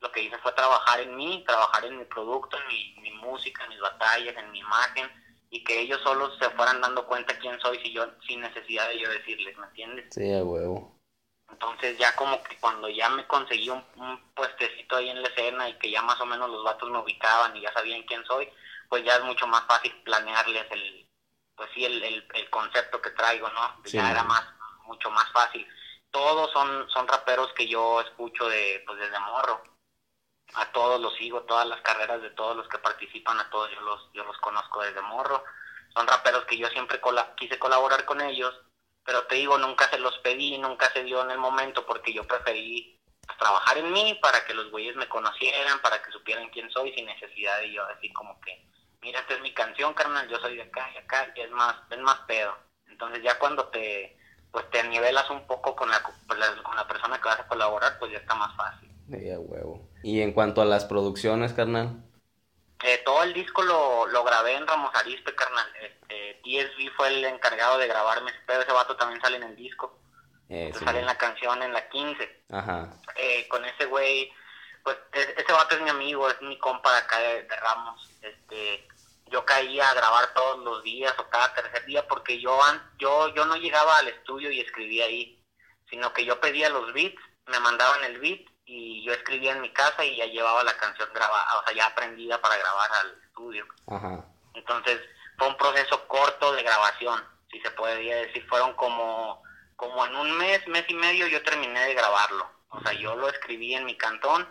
lo 0.02 0.10
que 0.10 0.22
hice 0.22 0.36
fue 0.38 0.52
trabajar 0.52 1.00
en 1.00 1.16
mí, 1.16 1.44
trabajar 1.46 1.84
en 1.84 1.96
mi 1.96 2.04
producto, 2.04 2.58
en 2.58 3.02
mi, 3.02 3.12
música, 3.12 3.62
en 3.62 3.70
mis 3.70 3.80
batallas, 3.80 4.36
en 4.36 4.50
mi 4.50 4.58
imagen, 4.58 5.08
y 5.48 5.62
que 5.62 5.80
ellos 5.80 6.00
solos 6.02 6.36
se 6.40 6.50
fueran 6.50 6.80
dando 6.80 7.06
cuenta 7.06 7.38
quién 7.38 7.58
soy 7.60 7.78
si 7.78 7.92
yo, 7.92 8.04
sin 8.26 8.40
necesidad 8.40 8.88
de 8.88 8.98
yo 8.98 9.08
decirles, 9.08 9.56
¿me 9.56 9.66
entiendes? 9.66 10.06
Sí, 10.10 10.32
a 10.34 10.42
huevo. 10.42 10.98
Entonces 11.50 11.96
ya 11.98 12.16
como 12.16 12.42
que 12.42 12.56
cuando 12.58 12.88
ya 12.88 13.08
me 13.10 13.26
conseguí 13.28 13.70
un, 13.70 13.84
puestecito 14.34 14.96
ahí 14.96 15.10
en 15.10 15.22
la 15.22 15.28
escena 15.28 15.68
y 15.68 15.78
que 15.78 15.90
ya 15.90 16.02
más 16.02 16.20
o 16.20 16.26
menos 16.26 16.50
los 16.50 16.64
vatos 16.64 16.90
me 16.90 16.98
ubicaban 16.98 17.56
y 17.56 17.60
ya 17.60 17.72
sabían 17.72 18.02
quién 18.02 18.24
soy, 18.24 18.48
pues 18.88 19.04
ya 19.04 19.16
es 19.16 19.22
mucho 19.22 19.46
más 19.46 19.64
fácil 19.66 19.92
planearles 20.02 20.66
el, 20.70 21.08
pues 21.54 21.70
sí, 21.74 21.84
el, 21.84 22.02
el, 22.02 22.50
concepto 22.50 23.00
que 23.00 23.10
traigo, 23.10 23.48
¿no? 23.50 23.82
ya 23.84 24.10
era 24.10 24.24
más, 24.24 24.42
mucho 24.86 25.10
más 25.10 25.30
fácil. 25.32 25.66
Todos 26.10 26.50
son, 26.50 26.88
son 26.90 27.06
raperos 27.06 27.52
que 27.52 27.68
yo 27.68 28.00
escucho 28.00 28.48
de, 28.48 28.82
pues 28.86 28.98
desde 28.98 29.18
morro. 29.20 29.62
A 30.54 30.70
todos 30.72 31.00
los 31.00 31.14
sigo, 31.16 31.42
todas 31.42 31.66
las 31.66 31.80
carreras 31.80 32.20
de 32.22 32.30
todos 32.30 32.56
los 32.56 32.68
que 32.68 32.78
participan, 32.78 33.38
a 33.38 33.48
todos 33.50 33.70
yo 33.72 33.80
los, 33.80 34.12
yo 34.12 34.24
los 34.24 34.36
conozco 34.38 34.82
desde 34.82 35.00
morro. 35.02 35.42
Son 35.94 36.06
raperos 36.06 36.44
que 36.44 36.58
yo 36.58 36.68
siempre 36.68 37.00
quise 37.36 37.58
colaborar 37.58 38.04
con 38.04 38.20
ellos 38.20 38.54
pero 39.04 39.24
te 39.26 39.36
digo, 39.36 39.58
nunca 39.58 39.88
se 39.90 39.98
los 39.98 40.16
pedí, 40.18 40.58
nunca 40.58 40.90
se 40.92 41.02
dio 41.02 41.22
en 41.22 41.30
el 41.30 41.38
momento 41.38 41.84
porque 41.86 42.12
yo 42.12 42.24
preferí 42.24 42.98
trabajar 43.38 43.78
en 43.78 43.92
mí 43.92 44.18
para 44.22 44.44
que 44.44 44.54
los 44.54 44.70
güeyes 44.70 44.94
me 44.96 45.08
conocieran, 45.08 45.80
para 45.80 46.00
que 46.02 46.12
supieran 46.12 46.48
quién 46.50 46.70
soy 46.70 46.92
sin 46.92 47.06
necesidad 47.06 47.58
de 47.58 47.72
yo 47.72 47.86
decir 47.88 48.12
como 48.12 48.40
que, 48.40 48.64
mira, 49.00 49.20
esta 49.20 49.34
es 49.34 49.40
mi 49.40 49.52
canción, 49.52 49.94
carnal, 49.94 50.28
yo 50.28 50.38
soy 50.38 50.56
de 50.56 50.62
acá 50.62 50.88
y 50.94 50.98
acá, 50.98 51.32
y 51.34 51.40
es 51.40 51.50
más, 51.50 51.74
es 51.90 51.98
más 51.98 52.18
pedo. 52.28 52.56
Entonces 52.86 53.22
ya 53.22 53.38
cuando 53.38 53.66
te, 53.68 54.16
pues 54.52 54.68
te 54.70 54.84
nivelas 54.84 55.28
un 55.30 55.46
poco 55.46 55.74
con 55.74 55.90
la, 55.90 56.00
con 56.02 56.76
la 56.76 56.86
persona 56.86 57.20
que 57.20 57.28
vas 57.28 57.40
a 57.40 57.48
colaborar, 57.48 57.98
pues 57.98 58.12
ya 58.12 58.18
está 58.18 58.34
más 58.34 58.54
fácil. 58.56 58.88
De 59.08 59.36
huevo. 59.36 59.88
Y 60.02 60.20
en 60.20 60.32
cuanto 60.32 60.62
a 60.62 60.64
las 60.64 60.84
producciones, 60.84 61.52
carnal. 61.52 62.02
Eh, 62.82 63.00
todo 63.04 63.22
el 63.22 63.32
disco 63.32 63.62
lo, 63.62 64.06
lo 64.08 64.24
grabé 64.24 64.56
en 64.56 64.66
Ramos 64.66 64.94
Arispe, 64.94 65.34
carnal. 65.34 65.66
Este, 65.80 66.40
TSB 66.42 66.90
fue 66.96 67.08
el 67.08 67.24
encargado 67.24 67.78
de 67.78 67.86
grabarme, 67.86 68.32
pero 68.46 68.62
ese 68.62 68.72
vato 68.72 68.96
también 68.96 69.20
sale 69.20 69.36
en 69.36 69.44
el 69.44 69.56
disco. 69.56 69.98
Eh, 70.48 70.72
sale 70.84 70.98
en 70.98 71.06
la 71.06 71.16
canción 71.16 71.62
en 71.62 71.72
la 71.72 71.88
15. 71.88 72.44
Ajá. 72.50 72.92
Eh, 73.16 73.46
con 73.48 73.64
ese 73.64 73.86
güey, 73.86 74.32
pues 74.82 74.96
ese 75.12 75.52
vato 75.52 75.76
es 75.76 75.82
mi 75.82 75.90
amigo, 75.90 76.28
es 76.28 76.42
mi 76.42 76.58
compa 76.58 76.92
de 76.92 76.98
acá 76.98 77.18
de, 77.20 77.48
Ramos. 77.48 78.10
Este, 78.20 78.86
yo 79.30 79.44
caía 79.44 79.88
a 79.88 79.94
grabar 79.94 80.34
todos 80.34 80.58
los 80.64 80.82
días 80.82 81.14
o 81.18 81.28
cada 81.30 81.54
tercer 81.54 81.86
día 81.86 82.06
porque 82.08 82.40
yo, 82.40 82.58
yo, 82.98 83.32
yo 83.34 83.46
no 83.46 83.56
llegaba 83.56 83.96
al 83.98 84.08
estudio 84.08 84.50
y 84.50 84.60
escribía 84.60 85.06
ahí, 85.06 85.40
sino 85.88 86.12
que 86.12 86.24
yo 86.24 86.40
pedía 86.40 86.68
los 86.68 86.92
beats, 86.92 87.22
me 87.46 87.60
mandaban 87.60 88.04
el 88.04 88.18
beat 88.18 88.51
y 88.64 89.02
yo 89.04 89.12
escribía 89.12 89.52
en 89.52 89.60
mi 89.60 89.70
casa 89.70 90.04
y 90.04 90.16
ya 90.16 90.26
llevaba 90.26 90.62
la 90.64 90.76
canción 90.76 91.08
grabada, 91.12 91.60
o 91.60 91.64
sea, 91.64 91.74
ya 91.74 91.86
aprendida 91.86 92.40
para 92.40 92.56
grabar 92.56 92.90
al 92.92 93.22
estudio. 93.24 93.66
Entonces, 94.54 95.00
fue 95.36 95.48
un 95.48 95.56
proceso 95.56 96.06
corto 96.06 96.52
de 96.52 96.62
grabación, 96.62 97.22
si 97.50 97.60
se 97.60 97.70
podría 97.72 98.16
decir, 98.16 98.46
fueron 98.48 98.74
como, 98.74 99.42
como 99.76 100.06
en 100.06 100.16
un 100.16 100.38
mes, 100.38 100.66
mes 100.68 100.84
y 100.88 100.94
medio 100.94 101.26
yo 101.26 101.42
terminé 101.42 101.84
de 101.86 101.94
grabarlo. 101.94 102.50
O 102.70 102.80
sea, 102.80 102.92
yo 102.92 103.14
lo 103.16 103.28
escribí 103.28 103.74
en 103.74 103.84
mi 103.84 103.96
cantón 103.96 104.48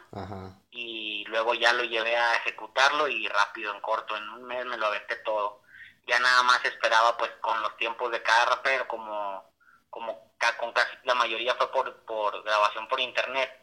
y 0.69 1.25
luego 1.27 1.55
ya 1.55 1.73
lo 1.73 1.83
llevé 1.83 2.15
a 2.15 2.35
ejecutarlo 2.35 3.07
y 3.07 3.27
rápido, 3.27 3.73
en 3.73 3.81
corto, 3.81 4.15
en 4.15 4.29
un 4.29 4.43
mes 4.43 4.65
me 4.65 4.77
lo 4.77 4.87
aventé 4.87 5.15
todo. 5.17 5.61
Ya 6.05 6.19
nada 6.19 6.43
más 6.43 6.63
esperaba 6.65 7.17
pues 7.17 7.31
con 7.41 7.59
los 7.61 7.75
tiempos 7.77 8.11
de 8.11 8.21
cada 8.21 8.45
rapero, 8.45 8.87
como, 8.87 9.43
como 9.89 10.31
con 10.59 10.71
casi 10.73 10.97
la 11.03 11.15
mayoría 11.15 11.55
fue 11.55 11.71
por, 11.71 11.95
por 12.03 12.43
grabación 12.43 12.87
por 12.87 12.99
internet 12.99 13.60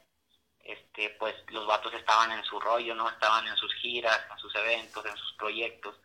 este, 0.68 1.16
pues 1.18 1.34
los 1.48 1.66
vatos 1.66 1.94
estaban 1.94 2.30
en 2.30 2.44
su 2.44 2.60
rollo, 2.60 2.94
¿no? 2.94 3.08
Estaban 3.08 3.46
en 3.46 3.56
sus 3.56 3.72
giras, 3.76 4.20
en 4.30 4.38
sus 4.38 4.54
eventos, 4.54 5.04
en 5.06 5.16
sus 5.16 5.32
proyectos. 5.32 5.96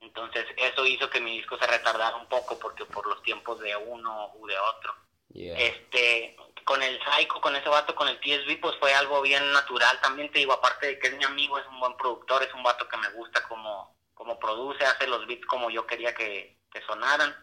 Entonces 0.00 0.44
eso 0.58 0.84
hizo 0.84 1.08
que 1.08 1.20
mi 1.20 1.38
disco 1.38 1.56
se 1.58 1.66
retardara 1.66 2.16
un 2.16 2.26
poco 2.26 2.58
porque 2.58 2.84
por 2.84 3.06
los 3.06 3.22
tiempos 3.22 3.58
de 3.60 3.74
uno 3.74 4.32
u 4.34 4.46
de 4.46 4.58
otro. 4.58 4.94
Este, 5.34 6.36
con 6.64 6.82
el 6.82 7.00
Psycho, 7.02 7.40
con 7.40 7.56
ese 7.56 7.68
vato, 7.70 7.94
con 7.94 8.08
el 8.08 8.20
TSB, 8.20 8.60
pues 8.60 8.76
fue 8.78 8.92
algo 8.92 9.22
bien 9.22 9.52
natural. 9.52 9.98
También 10.02 10.30
te 10.30 10.40
digo, 10.40 10.52
aparte 10.52 10.88
de 10.88 10.98
que 10.98 11.08
es 11.08 11.16
mi 11.16 11.24
amigo, 11.24 11.58
es 11.58 11.66
un 11.68 11.80
buen 11.80 11.96
productor, 11.96 12.42
es 12.42 12.52
un 12.52 12.62
vato 12.62 12.86
que 12.88 12.96
me 12.98 13.08
gusta 13.12 13.42
como, 13.48 13.96
como 14.12 14.38
produce, 14.38 14.84
hace 14.84 15.06
los 15.06 15.26
beats 15.26 15.46
como 15.46 15.70
yo 15.70 15.86
quería 15.86 16.14
que, 16.14 16.58
que 16.70 16.82
sonaran 16.82 17.34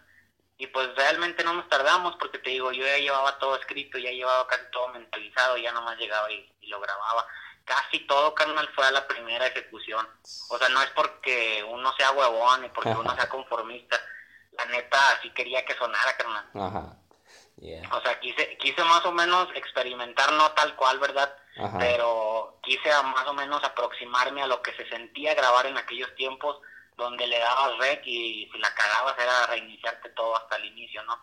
y 0.58 0.68
pues 0.68 0.96
realmente 0.96 1.44
no 1.44 1.54
nos 1.54 1.68
tardamos 1.68 2.16
porque 2.16 2.40
te 2.40 2.52
digo, 2.52 2.72
yo 2.72 2.86
ya 2.86 2.98
llevaba 2.98 3.38
todo 3.40 3.58
escrito, 3.58 3.98
ya 3.98 4.12
llevaba 4.12 4.48
casi 4.48 4.64
todo 4.72 4.88
mentalizado, 4.90 5.58
ya 5.58 5.72
nomás 5.74 5.98
llegaba 5.98 6.32
y, 6.32 6.52
lo 6.68 6.80
grababa. 6.80 7.28
Casi 7.64 8.00
todo, 8.08 8.34
carnal, 8.34 8.68
fue 8.74 8.86
a 8.86 8.92
la 8.92 9.08
primera 9.08 9.48
ejecución. 9.48 10.08
O 10.50 10.58
sea, 10.58 10.70
no 10.70 10.82
es 10.82 10.90
porque 10.92 11.64
uno 11.68 11.94
sea 11.94 12.12
huevón 12.12 12.66
y 12.66 12.70
porque 12.70 12.90
uno 12.90 13.14
sea 13.16 13.30
conformista. 13.30 14.00
La 14.52 14.66
neta, 14.66 14.98
así 15.12 15.30
quería 15.32 15.66
que 15.66 15.76
sonara, 15.76 16.16
carnal. 16.18 16.46
Ajá. 16.56 16.98
O 17.92 18.02
sea, 18.02 18.20
quise, 18.20 18.58
quise 18.58 18.84
más 18.84 19.06
o 19.06 19.12
menos 19.12 19.48
experimentar, 19.56 20.32
no 20.34 20.52
tal 20.52 20.76
cual, 20.76 21.00
¿verdad? 21.00 21.36
Pero 21.80 22.60
quise 22.62 22.90
más 23.04 23.28
o 23.28 23.34
menos 23.34 23.64
aproximarme 23.64 24.42
a 24.42 24.48
lo 24.48 24.62
que 24.62 24.74
se 24.74 24.88
sentía 24.90 25.34
grabar 25.36 25.66
en 25.66 25.78
aquellos 25.78 26.14
tiempos 26.16 26.60
donde 26.96 27.28
le 27.28 27.40
dabas 27.40 27.78
rec 27.78 28.02
y 28.06 28.50
si 28.52 28.58
la 28.58 28.74
cagabas 28.74 29.16
era 29.20 29.48
reiniciarte 29.48 30.10
todo 30.10 30.36
hasta 30.38 30.56
el 30.58 30.66
inicio, 30.66 31.04
¿no? 31.04 31.18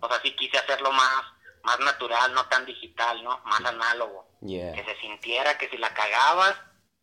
O 0.00 0.08
sea, 0.08 0.20
sí 0.22 0.34
quise 0.36 0.58
hacerlo 0.58 0.92
más, 0.92 1.24
más 1.62 1.78
natural, 1.80 2.34
no 2.34 2.44
tan 2.46 2.66
digital, 2.66 3.22
¿no? 3.24 3.40
Más 3.44 3.64
análogo. 3.64 4.28
Que 4.40 4.84
se 4.86 5.00
sintiera 5.00 5.56
que 5.56 5.68
si 5.68 5.78
la 5.78 5.92
cagabas, 5.94 6.54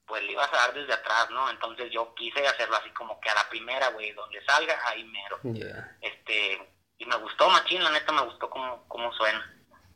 pues 0.06 0.24
le 0.24 0.34
ibas 0.34 0.52
a 0.54 0.58
dar 0.58 0.74
desde 0.74 0.94
atrás, 0.94 1.30
¿no? 1.32 1.50
Entonces 1.50 1.92
yo 1.92 2.14
quise 2.14 2.46
hacerlo 2.46 2.76
así 2.76 2.90
como 2.92 3.20
que 3.20 3.30
a 3.30 3.36
la 3.36 3.50
primera, 3.50 3.90
güey, 3.90 4.12
donde 4.14 4.44
salga, 4.46 4.80
ahí 4.88 5.04
mero. 5.06 5.40
Este, 6.02 6.76
y 6.98 7.06
me 7.06 7.16
gustó, 7.18 7.50
machín, 7.50 7.84
la 7.84 7.90
neta 7.90 8.12
me 8.12 8.22
gustó 8.26 8.50
cómo, 8.50 8.86
cómo 8.88 9.12
suena. 9.14 9.44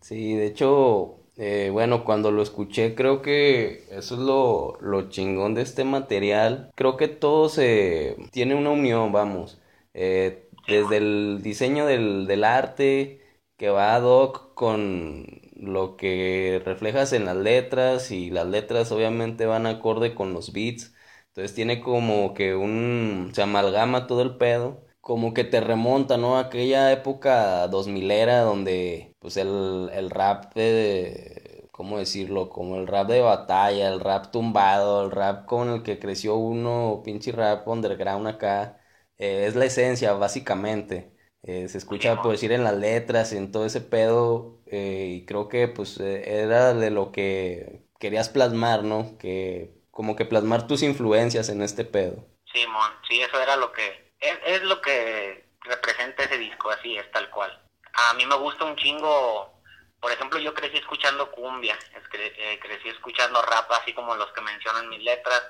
Sí, 0.02 0.36
de 0.36 0.48
hecho, 0.48 1.20
eh, 1.38 1.70
bueno, 1.72 2.04
cuando 2.04 2.32
lo 2.32 2.42
escuché 2.42 2.96
creo 2.96 3.22
que 3.22 3.86
eso 3.92 4.16
es 4.16 4.22
lo, 4.22 4.78
lo 4.82 5.10
chingón 5.10 5.54
de 5.54 5.62
este 5.62 5.84
material. 5.84 6.72
Creo 6.76 6.98
que 6.98 7.08
todo 7.08 7.50
se 7.50 8.18
tiene 8.32 8.56
una 8.56 8.72
unión, 8.72 9.12
vamos. 9.12 9.62
Eh, 9.94 10.50
desde 10.68 10.98
el 10.98 11.42
diseño 11.44 11.86
del, 11.86 12.28
del 12.28 12.44
arte 12.44 13.22
que 13.58 13.70
va 13.70 13.96
ad 13.96 14.04
hoc 14.04 14.54
con 14.54 15.26
lo 15.56 15.96
que 15.98 16.62
reflejas 16.66 17.14
en 17.14 17.26
las 17.26 17.36
letras 17.38 18.12
y 18.12 18.30
las 18.30 18.48
letras 18.48 18.92
obviamente 18.92 19.46
van 19.46 19.66
acorde 19.66 20.14
con 20.16 20.34
los 20.34 20.54
beats. 20.54 20.94
Entonces 21.30 21.56
tiene 21.56 21.82
como 21.82 22.34
que 22.34 22.56
un... 22.56 23.32
se 23.34 23.42
amalgama 23.44 24.08
todo 24.08 24.22
el 24.24 24.38
pedo. 24.38 24.86
Como 25.02 25.34
que 25.34 25.44
te 25.44 25.62
remonta, 25.62 26.18
¿no? 26.18 26.38
Aquella 26.38 26.92
época 26.92 27.68
dos 27.68 27.88
milera 27.88 28.42
donde 28.42 29.07
pues 29.20 29.38
el, 29.38 29.90
el 29.94 30.10
rap 30.10 30.54
de, 30.54 31.68
¿cómo 31.72 31.98
decirlo? 32.00 32.50
Como 32.50 32.78
el 32.78 32.88
rap 32.88 33.08
de 33.08 33.22
batalla, 33.22 33.88
el 33.90 34.00
rap 34.00 34.32
tumbado, 34.32 35.06
el 35.06 35.12
rap 35.12 35.46
con 35.46 35.70
el 35.70 35.84
que 35.84 36.00
creció 36.00 36.36
uno, 36.36 37.02
pinche 37.06 37.32
rap 37.32 37.68
underground 37.68 38.28
acá, 38.28 38.80
eh, 39.18 39.46
es 39.48 39.56
la 39.56 39.66
esencia 39.66 40.14
básicamente. 40.14 41.14
Eh, 41.44 41.68
se 41.70 41.78
escucha 41.78 42.22
por 42.22 42.32
decir 42.32 42.52
en 42.52 42.64
las 42.64 42.76
letras, 42.76 43.32
en 43.32 43.52
todo 43.52 43.66
ese 43.66 43.82
pedo, 43.82 44.62
eh, 44.66 45.08
y 45.10 45.26
creo 45.26 45.48
que 45.48 45.68
pues 45.68 46.00
era 46.00 46.74
de 46.74 46.90
lo 46.90 47.12
que 47.12 47.86
querías 48.00 48.30
plasmar, 48.30 48.84
¿no? 48.84 49.18
Que 49.18 49.74
como 49.92 50.16
que 50.16 50.26
plasmar 50.26 50.68
tus 50.68 50.84
influencias 50.84 51.50
en 51.50 51.62
este 51.62 51.86
pedo. 51.86 52.26
Simón, 52.52 52.92
sí, 53.08 53.22
eso 53.22 53.40
era 53.42 53.56
lo 53.56 53.72
que, 53.72 54.14
es, 54.20 54.38
es 54.46 54.64
lo 54.64 54.82
que 54.82 55.46
representa 55.62 56.24
ese 56.24 56.38
disco, 56.38 56.70
así 56.70 56.98
es, 56.98 57.10
tal 57.12 57.30
cual 57.30 57.67
a 57.98 58.14
mí 58.14 58.26
me 58.26 58.36
gusta 58.36 58.64
un 58.66 58.76
chingo, 58.76 59.62
por 60.00 60.12
ejemplo, 60.12 60.40
yo 60.40 60.54
crecí 60.54 60.78
escuchando 60.78 61.32
cumbia, 61.32 61.78
eh, 62.14 62.60
crecí 62.62 62.90
escuchando 62.90 63.42
rap 63.42 63.72
así 63.72 63.94
como 63.94 64.16
los 64.16 64.32
que 64.32 64.42
mencionan 64.42 64.90
mis 64.90 65.04
letras, 65.04 65.42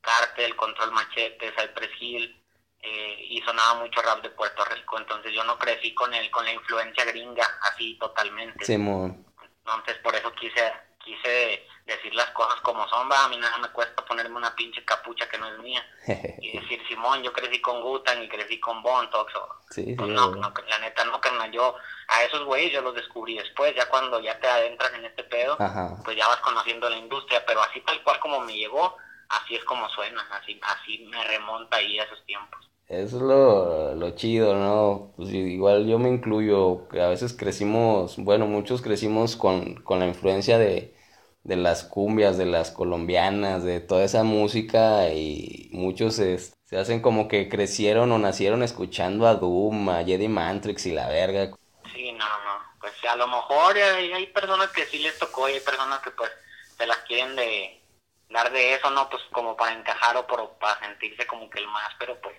Cartel, 0.00 0.56
Control 0.56 0.90
Machete, 0.90 1.52
Cypress 1.56 1.90
Hill, 2.00 2.42
eh, 2.80 3.26
y 3.30 3.40
sonaba 3.42 3.74
mucho 3.74 4.02
rap 4.02 4.20
de 4.22 4.30
Puerto 4.30 4.64
Rico, 4.64 4.98
entonces 4.98 5.32
yo 5.32 5.44
no 5.44 5.56
crecí 5.56 5.94
con 5.94 6.12
el, 6.12 6.28
con 6.32 6.44
la 6.44 6.52
influencia 6.52 7.04
gringa 7.04 7.48
así 7.62 7.96
totalmente. 7.98 8.64
Entonces 9.64 9.96
por 9.98 10.14
eso 10.16 10.32
quise, 10.32 10.72
quise 11.04 11.64
decir 11.86 12.14
las 12.14 12.30
cosas 12.30 12.60
como 12.60 12.86
son, 12.88 13.10
va, 13.10 13.24
a 13.24 13.28
mí 13.28 13.36
nada 13.36 13.58
me 13.58 13.68
cuesta 13.68 14.04
ponerme 14.04 14.36
una 14.36 14.54
pinche 14.54 14.84
capucha 14.84 15.28
que 15.28 15.38
no 15.38 15.48
es 15.48 15.58
mía 15.58 15.84
y 16.40 16.58
decir, 16.58 16.80
Simón, 16.88 17.22
yo 17.22 17.32
crecí 17.32 17.60
con 17.60 17.82
Gutan 17.82 18.22
y 18.22 18.28
crecí 18.28 18.60
con 18.60 18.82
Bontox, 18.82 19.34
o, 19.34 19.48
sí, 19.70 19.94
pues 19.96 20.10
no, 20.10 20.30
no, 20.30 20.52
la 20.68 20.78
neta 20.78 21.04
no, 21.04 21.20
carnal, 21.20 21.50
yo 21.50 21.74
a 22.08 22.22
esos 22.22 22.44
güeyes 22.44 22.72
yo 22.72 22.82
los 22.82 22.94
descubrí 22.94 23.36
después, 23.36 23.74
ya 23.74 23.88
cuando 23.88 24.20
ya 24.20 24.38
te 24.38 24.46
adentras 24.46 24.92
en 24.94 25.04
este 25.04 25.24
pedo, 25.24 25.56
pues 26.04 26.16
ya 26.16 26.28
vas 26.28 26.40
conociendo 26.40 26.88
la 26.88 26.96
industria, 26.96 27.44
pero 27.46 27.62
así 27.62 27.80
tal 27.80 28.02
cual 28.02 28.20
como 28.20 28.40
me 28.40 28.54
llegó, 28.54 28.96
así 29.28 29.56
es 29.56 29.64
como 29.64 29.88
suena, 29.88 30.22
así, 30.30 30.60
así 30.62 31.06
me 31.10 31.22
remonta 31.24 31.78
ahí 31.78 31.98
a 31.98 32.04
esos 32.04 32.24
tiempos. 32.26 32.68
Eso 32.88 33.16
es 33.16 33.22
lo, 33.22 33.94
lo 33.94 34.10
chido, 34.10 34.54
¿no? 34.54 35.14
Pues 35.16 35.30
igual 35.30 35.86
yo 35.86 35.98
me 35.98 36.10
incluyo, 36.10 36.88
que 36.90 37.00
a 37.00 37.08
veces 37.08 37.32
crecimos, 37.32 38.16
bueno, 38.18 38.46
muchos 38.46 38.82
crecimos 38.82 39.34
con, 39.34 39.76
con 39.76 39.98
la 39.98 40.06
influencia 40.06 40.58
de, 40.58 40.94
de 41.44 41.56
las 41.56 41.84
cumbias, 41.84 42.38
de 42.38 42.46
las 42.46 42.70
colombianas, 42.70 43.64
de 43.64 43.80
toda 43.80 44.04
esa 44.04 44.22
música 44.22 45.08
y 45.12 45.68
muchos 45.72 46.16
se, 46.16 46.38
Se 46.38 46.78
hacen 46.78 47.02
como 47.02 47.28
que 47.28 47.48
crecieron 47.48 48.12
o 48.12 48.18
nacieron 48.18 48.62
escuchando 48.62 49.26
a 49.26 49.34
Doom, 49.34 49.88
a 49.90 50.04
Jedi 50.04 50.28
Mantrix 50.28 50.86
y 50.86 50.92
la 50.92 51.08
verga. 51.08 51.50
Sí, 51.92 52.12
no, 52.12 52.24
no. 52.24 52.62
Pues 52.80 52.92
a 53.08 53.16
lo 53.16 53.26
mejor 53.26 53.76
hay, 53.76 54.12
hay 54.12 54.26
personas 54.28 54.68
que 54.68 54.86
sí 54.86 54.98
les 54.98 55.18
tocó 55.18 55.48
y 55.48 55.54
hay 55.54 55.60
personas 55.60 56.00
que 56.00 56.10
pues 56.12 56.30
se 56.76 56.86
las 56.86 56.98
quieren 56.98 57.36
de 57.36 57.80
dar 58.30 58.50
de 58.50 58.74
eso, 58.74 58.90
¿no? 58.90 59.08
Pues 59.10 59.22
como 59.32 59.56
para 59.56 59.74
encajar 59.76 60.16
o 60.16 60.26
por, 60.26 60.58
para 60.58 60.80
sentirse 60.80 61.26
como 61.26 61.50
que 61.50 61.58
el 61.58 61.66
más, 61.66 61.90
pero 61.98 62.20
pues 62.20 62.36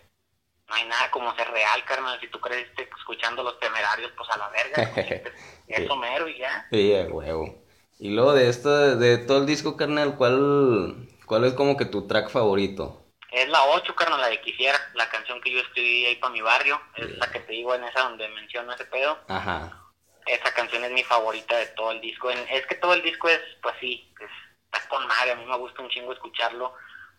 no 0.67 0.75
hay 0.75 0.86
nada 0.86 1.12
como 1.12 1.36
ser 1.36 1.50
real, 1.51 1.83
carnal. 1.86 2.19
Si 2.19 2.27
tú 2.27 2.39
creciste 2.39 2.89
escuchando 2.98 3.43
los 3.43 3.60
temerarios, 3.60 4.12
pues 4.17 4.29
a 4.29 4.38
la 4.38 4.50
verga. 4.50 4.91
Eso 5.67 5.95
mero 5.95 6.27
y 6.27 6.39
ya. 6.39 6.67
Sí, 6.72 6.93
huevo. 7.10 7.62
Y 8.00 8.10
luego 8.10 8.34
de 8.34 8.50
esto, 8.50 8.98
de 8.98 9.18
todo 9.18 9.40
el 9.40 9.46
disco, 9.46 9.78
carnal, 9.78 10.16
¿cuál, 10.16 11.08
¿cuál 11.26 11.46
es 11.46 11.54
como 11.54 11.78
que 11.78 11.86
tu 11.86 12.08
track 12.08 12.30
favorito? 12.30 13.04
Es 13.32 13.50
la 13.50 13.64
8, 13.66 13.96
carnal, 13.96 14.22
la 14.22 14.30
de 14.30 14.42
Quisiera, 14.42 14.80
la 14.94 15.10
canción 15.10 15.42
que 15.42 15.52
yo 15.52 15.60
escribí 15.60 16.06
ahí 16.06 16.16
para 16.18 16.34
mi 16.34 16.42
barrio. 16.42 16.80
Es 16.96 17.18
la 17.18 17.32
que 17.32 17.40
te 17.40 17.54
digo 17.54 17.74
en 17.74 17.84
esa 17.84 18.02
donde 18.02 18.28
menciono 18.30 18.74
ese 18.74 18.86
pedo. 18.86 19.18
Ajá. 19.28 19.80
Esa 20.26 20.54
canción 20.54 20.84
es 20.84 20.92
mi 20.92 21.04
favorita 21.04 21.58
de 21.58 21.68
todo 21.68 21.92
el 21.92 22.02
disco. 22.02 22.30
Es 22.30 22.66
que 22.68 22.76
todo 22.76 22.94
el 22.94 23.02
disco 23.02 23.30
es, 23.30 23.42
pues 23.62 23.76
sí, 23.80 24.14
está 24.20 24.88
con 24.88 25.06
madre. 25.08 25.32
A 25.32 25.36
mí 25.36 25.46
me 25.46 25.58
gusta 25.58 25.82
un 25.82 25.90
chingo 25.90 26.14
escucharlo 26.14 26.74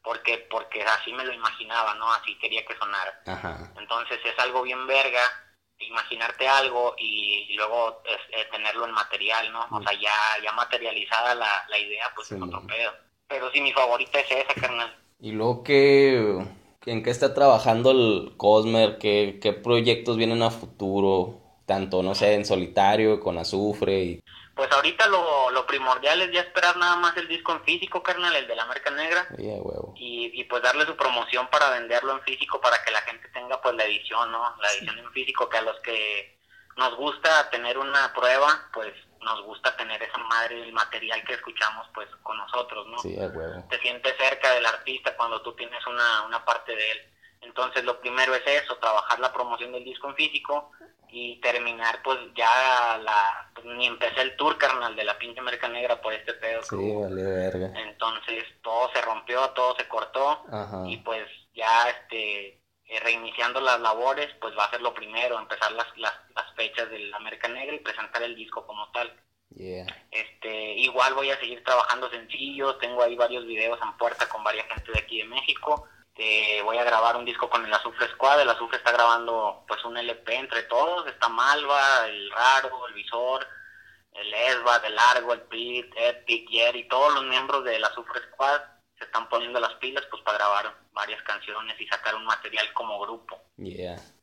porque 0.04 0.46
porque 0.50 0.82
así 0.82 1.12
me 1.12 1.24
lo 1.24 1.32
imaginaba, 1.32 1.94
¿no? 1.94 2.12
Así 2.12 2.38
quería 2.38 2.64
que 2.64 2.76
sonara. 2.76 3.22
Ajá. 3.26 3.72
Entonces 3.76 4.20
es 4.24 4.38
algo 4.38 4.62
bien 4.62 4.86
verga 4.86 5.22
imaginarte 5.78 6.46
algo 6.48 6.94
y 6.98 7.54
luego 7.56 8.02
eh, 8.04 8.44
tenerlo 8.50 8.86
en 8.86 8.92
material, 8.92 9.52
¿no? 9.52 9.66
O 9.70 9.82
sea, 9.82 9.92
ya, 9.98 10.42
ya 10.42 10.52
materializada 10.52 11.34
la, 11.34 11.64
la 11.68 11.78
idea, 11.78 12.04
pues 12.14 12.32
es 12.32 12.40
otro 12.40 12.66
pedo. 12.66 12.92
Pero 13.28 13.50
sí, 13.50 13.60
mi 13.60 13.72
favorita 13.72 14.20
es 14.20 14.30
esa, 14.30 14.60
carnal. 14.60 14.94
¿Y 15.20 15.32
luego 15.32 15.62
qué, 15.62 16.44
en 16.86 17.02
qué 17.02 17.10
está 17.10 17.34
trabajando 17.34 17.90
el 17.90 18.36
Cosmer? 18.36 18.98
¿Qué, 18.98 19.38
¿Qué 19.40 19.52
proyectos 19.52 20.16
vienen 20.16 20.42
a 20.42 20.50
futuro? 20.50 21.40
Tanto, 21.66 22.02
no 22.02 22.14
sé, 22.14 22.34
en 22.34 22.44
solitario, 22.44 23.20
con 23.20 23.38
azufre 23.38 24.02
y 24.04 24.23
pues 24.54 24.70
ahorita 24.70 25.08
lo, 25.08 25.50
lo 25.50 25.66
primordial 25.66 26.22
es 26.22 26.32
ya 26.32 26.40
esperar 26.40 26.76
nada 26.76 26.96
más 26.96 27.16
el 27.16 27.26
disco 27.26 27.52
en 27.52 27.64
físico, 27.64 28.02
carnal, 28.02 28.34
el 28.36 28.46
de 28.46 28.54
la 28.54 28.66
marca 28.66 28.90
negra. 28.90 29.26
Y, 29.96 30.30
y 30.32 30.44
pues 30.44 30.62
darle 30.62 30.86
su 30.86 30.96
promoción 30.96 31.48
para 31.48 31.70
venderlo 31.70 32.12
en 32.12 32.22
físico 32.22 32.60
para 32.60 32.82
que 32.84 32.92
la 32.92 33.00
gente 33.02 33.28
tenga 33.28 33.60
pues 33.60 33.74
la 33.74 33.84
edición, 33.84 34.30
¿no? 34.30 34.56
La 34.60 34.72
edición 34.72 34.98
en 34.98 35.10
físico, 35.12 35.48
que 35.48 35.58
a 35.58 35.62
los 35.62 35.78
que 35.80 36.38
nos 36.76 36.96
gusta 36.96 37.50
tener 37.50 37.78
una 37.78 38.12
prueba, 38.12 38.68
pues 38.72 38.92
nos 39.20 39.42
gusta 39.42 39.76
tener 39.76 40.02
esa 40.02 40.18
madre, 40.18 40.62
el 40.62 40.72
material 40.72 41.24
que 41.24 41.34
escuchamos 41.34 41.88
pues 41.94 42.08
con 42.22 42.36
nosotros, 42.36 42.86
¿no? 42.86 42.98
Sí, 42.98 43.16
huevo. 43.16 43.64
Te 43.68 43.78
sientes 43.80 44.14
cerca 44.18 44.52
del 44.52 44.66
artista 44.66 45.16
cuando 45.16 45.40
tú 45.42 45.54
tienes 45.54 45.84
una, 45.86 46.22
una 46.26 46.44
parte 46.44 46.76
de 46.76 46.92
él. 46.92 46.98
Entonces 47.40 47.84
lo 47.84 48.00
primero 48.00 48.34
es 48.34 48.46
eso, 48.46 48.76
trabajar 48.76 49.18
la 49.18 49.32
promoción 49.32 49.72
del 49.72 49.84
disco 49.84 50.08
en 50.08 50.14
físico 50.14 50.70
y 51.16 51.36
terminar 51.36 52.00
pues 52.02 52.18
ya 52.34 52.98
la 52.98 53.48
pues, 53.54 53.64
ni 53.66 53.86
empecé 53.86 54.20
el 54.20 54.34
tour 54.36 54.58
carnal 54.58 54.96
de 54.96 55.04
la 55.04 55.16
pinche 55.16 55.38
América 55.38 55.68
Negra 55.68 56.00
por 56.02 56.12
este 56.12 56.32
pedo 56.34 56.60
sí, 56.64 56.74
vale 56.74 57.22
verga. 57.22 57.72
entonces 57.80 58.42
todo 58.62 58.90
se 58.92 59.00
rompió 59.00 59.50
todo 59.50 59.76
se 59.76 59.86
cortó 59.86 60.42
y 60.86 60.96
pues 60.98 61.28
ya 61.54 61.88
este 61.88 62.60
eh, 62.86 63.00
reiniciando 63.00 63.60
las 63.60 63.80
labores 63.80 64.28
pues 64.40 64.58
va 64.58 64.64
a 64.64 64.70
ser 64.70 64.82
lo 64.82 64.92
primero 64.92 65.38
empezar 65.38 65.70
las, 65.72 65.86
las, 65.96 66.14
las 66.34 66.52
fechas 66.56 66.90
de 66.90 66.98
la 66.98 67.16
América 67.18 67.46
Negra 67.46 67.76
y 67.76 67.78
presentar 67.78 68.22
el 68.22 68.34
disco 68.34 68.66
como 68.66 68.90
tal. 68.90 69.14
Este 70.10 70.72
igual 70.74 71.14
voy 71.14 71.30
a 71.30 71.38
seguir 71.38 71.62
trabajando 71.62 72.10
sencillos 72.10 72.76
tengo 72.80 73.04
ahí 73.04 73.14
varios 73.14 73.46
videos 73.46 73.78
en 73.80 73.96
puerta 73.96 74.28
con 74.28 74.42
varias 74.42 74.66
gente 74.66 74.90
de 74.90 74.98
aquí 74.98 75.18
de 75.18 75.26
México 75.26 75.86
este, 76.16 76.62
voy 76.62 76.78
a 76.78 76.84
grabar 76.84 77.16
un 77.16 77.24
disco 77.24 77.50
con 77.50 77.64
el 77.64 77.74
Azufre 77.74 78.08
Squad, 78.10 78.40
el 78.40 78.48
Azufre 78.48 78.76
está 78.78 78.92
grabando 78.92 79.64
pues 79.66 79.84
un 79.84 79.96
LP 79.96 80.36
entre 80.36 80.62
todos, 80.64 81.06
está 81.08 81.28
Malva, 81.28 82.06
el 82.06 82.30
Raro, 82.30 82.86
el 82.86 82.94
Visor, 82.94 83.44
el 84.12 84.32
Esba, 84.32 84.76
el 84.84 84.94
Largo, 84.94 85.32
el 85.32 85.40
Pit, 85.42 85.92
Epic, 85.96 86.48
y 86.50 86.84
todos 86.84 87.14
los 87.14 87.24
miembros 87.24 87.64
del 87.64 87.82
Azufre 87.82 88.20
Squad 88.30 88.60
se 88.96 89.04
están 89.06 89.28
poniendo 89.28 89.58
las 89.58 89.74
pilas 89.74 90.04
pues 90.08 90.22
para 90.22 90.38
grabar 90.38 90.76
varias 90.92 91.20
canciones 91.22 91.80
y 91.80 91.86
sacar 91.88 92.14
un 92.14 92.24
material 92.24 92.72
como 92.74 93.00
grupo. 93.00 93.42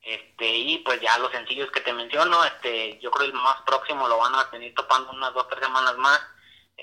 Este, 0.02 0.48
y 0.48 0.78
pues 0.80 1.02
ya 1.02 1.18
los 1.18 1.32
sencillos 1.32 1.70
que 1.72 1.82
te 1.82 1.92
menciono, 1.92 2.46
este, 2.46 3.00
yo 3.00 3.12
creo 3.12 3.30
que 3.30 3.36
el 3.36 3.44
más 3.44 3.62
próximo 3.66 4.08
lo 4.08 4.18
van 4.18 4.34
a 4.36 4.46
venir 4.46 4.74
topando 4.76 5.12
unas 5.12 5.34
dos, 5.34 5.46
tres 5.50 5.66
semanas 5.66 5.98
más 5.98 6.22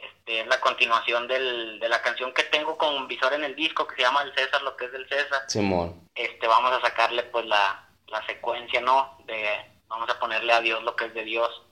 este, 0.02 0.40
es 0.40 0.46
la 0.46 0.61
continuación 0.61 1.26
del, 1.28 1.78
de 1.80 1.88
la 1.88 2.02
canción 2.02 2.32
que 2.32 2.44
tengo 2.44 2.76
con 2.76 3.08
Visor 3.08 3.32
en 3.34 3.44
el 3.44 3.54
disco 3.54 3.87
que 3.87 3.96
se 3.96 4.02
llama 4.02 4.22
El 4.22 4.34
César, 4.34 4.62
lo 4.62 4.76
que 4.76 4.87
es 4.87 4.92
del 4.92 5.08
César. 5.08 5.42
Simón. 5.48 6.08
Este, 6.14 6.46
vamos 6.46 6.72
a 6.72 6.80
sacarle 6.80 7.22
pues 7.24 7.46
la, 7.46 7.88
la 8.08 8.24
secuencia, 8.26 8.80
¿no? 8.80 9.18
De, 9.24 9.44
vamos 9.88 10.08
a 10.11 10.18
ponerle 10.18 10.52
a 10.52 10.61
Dios 10.61 10.82
lo 10.82 10.94
que 10.96 11.06
es 11.06 11.14
de 11.14 11.24
Dios. 11.24 11.62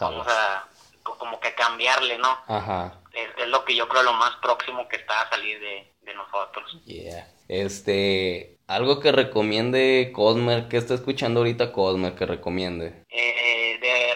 Vamos 0.00 0.26
a 0.28 0.68
como 1.02 1.40
que 1.40 1.54
cambiarle, 1.54 2.18
¿no? 2.18 2.38
Ajá. 2.46 3.00
Es, 3.12 3.48
lo 3.48 3.64
que 3.64 3.74
yo 3.74 3.88
creo 3.88 4.02
lo 4.02 4.12
más 4.12 4.36
próximo 4.36 4.86
que 4.88 4.96
está 4.96 5.22
a 5.22 5.30
salir 5.30 5.58
de, 5.60 5.92
de 6.02 6.14
nosotros. 6.14 6.78
Yeah. 6.84 7.26
Este, 7.48 8.58
algo 8.68 9.00
que 9.00 9.10
recomiende 9.10 10.12
Cosmer, 10.14 10.68
¿qué 10.68 10.76
está 10.76 10.94
escuchando 10.94 11.40
ahorita 11.40 11.72
Cosmer 11.72 12.14
que 12.14 12.26
recomiende? 12.26 13.04
Eh, 13.08 13.39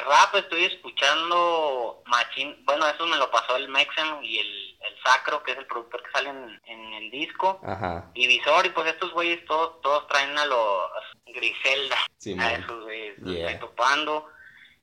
rap 0.05 0.35
estoy 0.35 0.64
escuchando 0.64 2.03
Machine, 2.07 2.57
bueno, 2.64 2.87
eso 2.87 3.07
me 3.07 3.17
lo 3.17 3.31
pasó 3.31 3.57
el 3.57 3.69
Mexen 3.69 4.23
y 4.23 4.38
el, 4.38 4.79
el 4.81 5.03
Sacro, 5.05 5.43
que 5.43 5.53
es 5.53 5.59
el 5.59 5.67
productor 5.67 6.03
que 6.03 6.11
sale 6.12 6.31
en, 6.31 6.95
el 6.95 7.11
disco. 7.11 7.61
Ajá. 7.64 8.11
Y 8.14 8.27
Visor, 8.27 8.67
y 8.67 8.71
pues 8.71 8.87
estos 8.88 9.12
güeyes 9.12 9.45
todos, 9.47 9.81
todos 9.81 10.07
traen 10.09 10.37
a 10.38 10.47
los 10.47 10.90
Griselda, 11.27 11.97
sí, 12.17 12.37
a 12.38 12.55
esos 12.55 12.85
güeyes, 12.85 13.19
estoy 13.19 13.59
topando. 13.59 14.29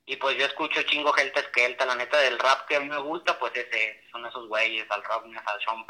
Y 0.06 0.18
pues 0.18 0.38
yo 0.38 0.46
escucho 0.46 0.82
chingo 0.84 1.14
Gelta 1.14 1.40
Esquelta, 1.40 1.86
la 1.86 1.96
neta 1.96 2.18
del 2.18 2.38
rap 2.38 2.68
que 2.68 2.76
a 2.76 2.80
mí 2.80 2.90
me 2.90 3.00
gusta, 3.00 3.40
pues 3.40 3.56
ese, 3.56 4.02
son 4.12 4.26
esos 4.26 4.48
güeyes, 4.48 4.90
al 4.90 5.04
rap, 5.04 5.24
al 5.24 5.62
Sean 5.64 5.86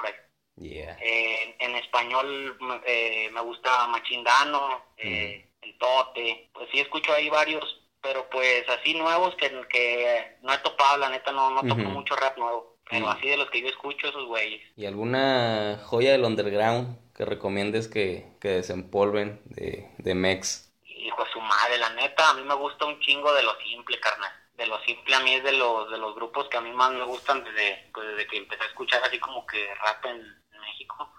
eh, 0.63 1.56
en 1.60 1.76
español 1.76 2.58
eh, 2.86 3.30
me 3.32 3.41
gusta 3.41 3.88
Machindano, 3.88 4.86
eh, 4.98 5.48
El 5.62 5.78
Tote, 5.78 6.50
pues 6.54 6.70
sí 6.72 6.80
escucho 6.80 7.13
ahí 7.13 7.30
varios, 7.30 7.81
pero 8.01 8.29
pues 8.29 8.67
así 8.69 8.93
nuevos 8.93 9.35
que, 9.35 9.49
que 9.69 10.37
no 10.41 10.53
he 10.53 10.57
topado, 10.59 10.97
la 10.97 11.09
neta 11.09 11.31
no, 11.31 11.51
no 11.51 11.61
toco 11.61 11.89
mucho 11.89 12.15
rap 12.15 12.37
nuevo, 12.37 12.77
pero 12.89 13.09
así 13.09 13.29
de 13.29 13.37
los 13.37 13.49
que 13.49 13.61
yo 13.61 13.67
escucho 13.67 14.07
esos 14.07 14.25
güeyes. 14.27 14.61
¿Y 14.75 14.85
alguna 14.85 15.79
joya 15.85 16.11
del 16.11 16.25
underground 16.25 16.97
que 17.13 17.25
recomiendes 17.25 17.87
que, 17.87 18.25
que 18.39 18.49
desempolven 18.49 19.41
de, 19.45 19.89
de 19.97 20.15
Mex? 20.15 20.71
Hijo 20.83 21.23
de 21.23 21.31
su 21.31 21.41
madre, 21.41 21.77
la 21.77 21.89
neta, 21.91 22.29
a 22.29 22.33
mí 22.33 22.43
me 22.43 22.55
gusta 22.55 22.85
un 22.85 22.99
chingo 22.99 23.33
de 23.33 23.43
lo 23.43 23.55
simple, 23.59 23.99
carnal 23.99 24.31
de 24.57 24.67
lo 24.67 24.79
simple 24.83 25.15
a 25.15 25.19
mí 25.21 25.33
es 25.33 25.43
de 25.43 25.53
los 25.53 25.89
de 25.89 25.97
los 25.97 26.13
grupos 26.13 26.47
que 26.47 26.57
a 26.57 26.61
mí 26.61 26.71
más 26.71 26.91
me 26.91 27.03
gustan 27.03 27.43
desde, 27.43 27.89
pues, 27.91 28.07
desde 28.09 28.27
que 28.27 28.37
empecé 28.37 28.61
a 28.61 28.67
escuchar 28.67 29.01
así 29.03 29.17
como 29.17 29.45
que 29.47 29.73
rap 29.75 30.05
en, 30.05 30.41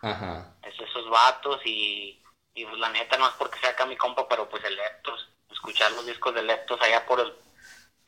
Ajá. 0.02 0.56
Es 0.62 0.74
esos 0.80 1.08
vatos 1.10 1.60
y, 1.64 2.20
y 2.54 2.64
pues 2.64 2.78
la 2.78 2.88
neta 2.90 3.16
no 3.18 3.26
es 3.28 3.34
porque 3.34 3.58
sea 3.60 3.70
acá 3.70 3.86
mi 3.86 3.96
compa, 3.96 4.28
pero 4.28 4.48
pues 4.48 4.62
el 4.64 4.74
Leptos, 4.74 5.28
escuchar 5.62 5.92
los 5.92 6.04
discos 6.04 6.34
de 6.34 6.42
Leptos 6.42 6.80
allá 6.82 7.06
por 7.06 7.20
el 7.20 7.32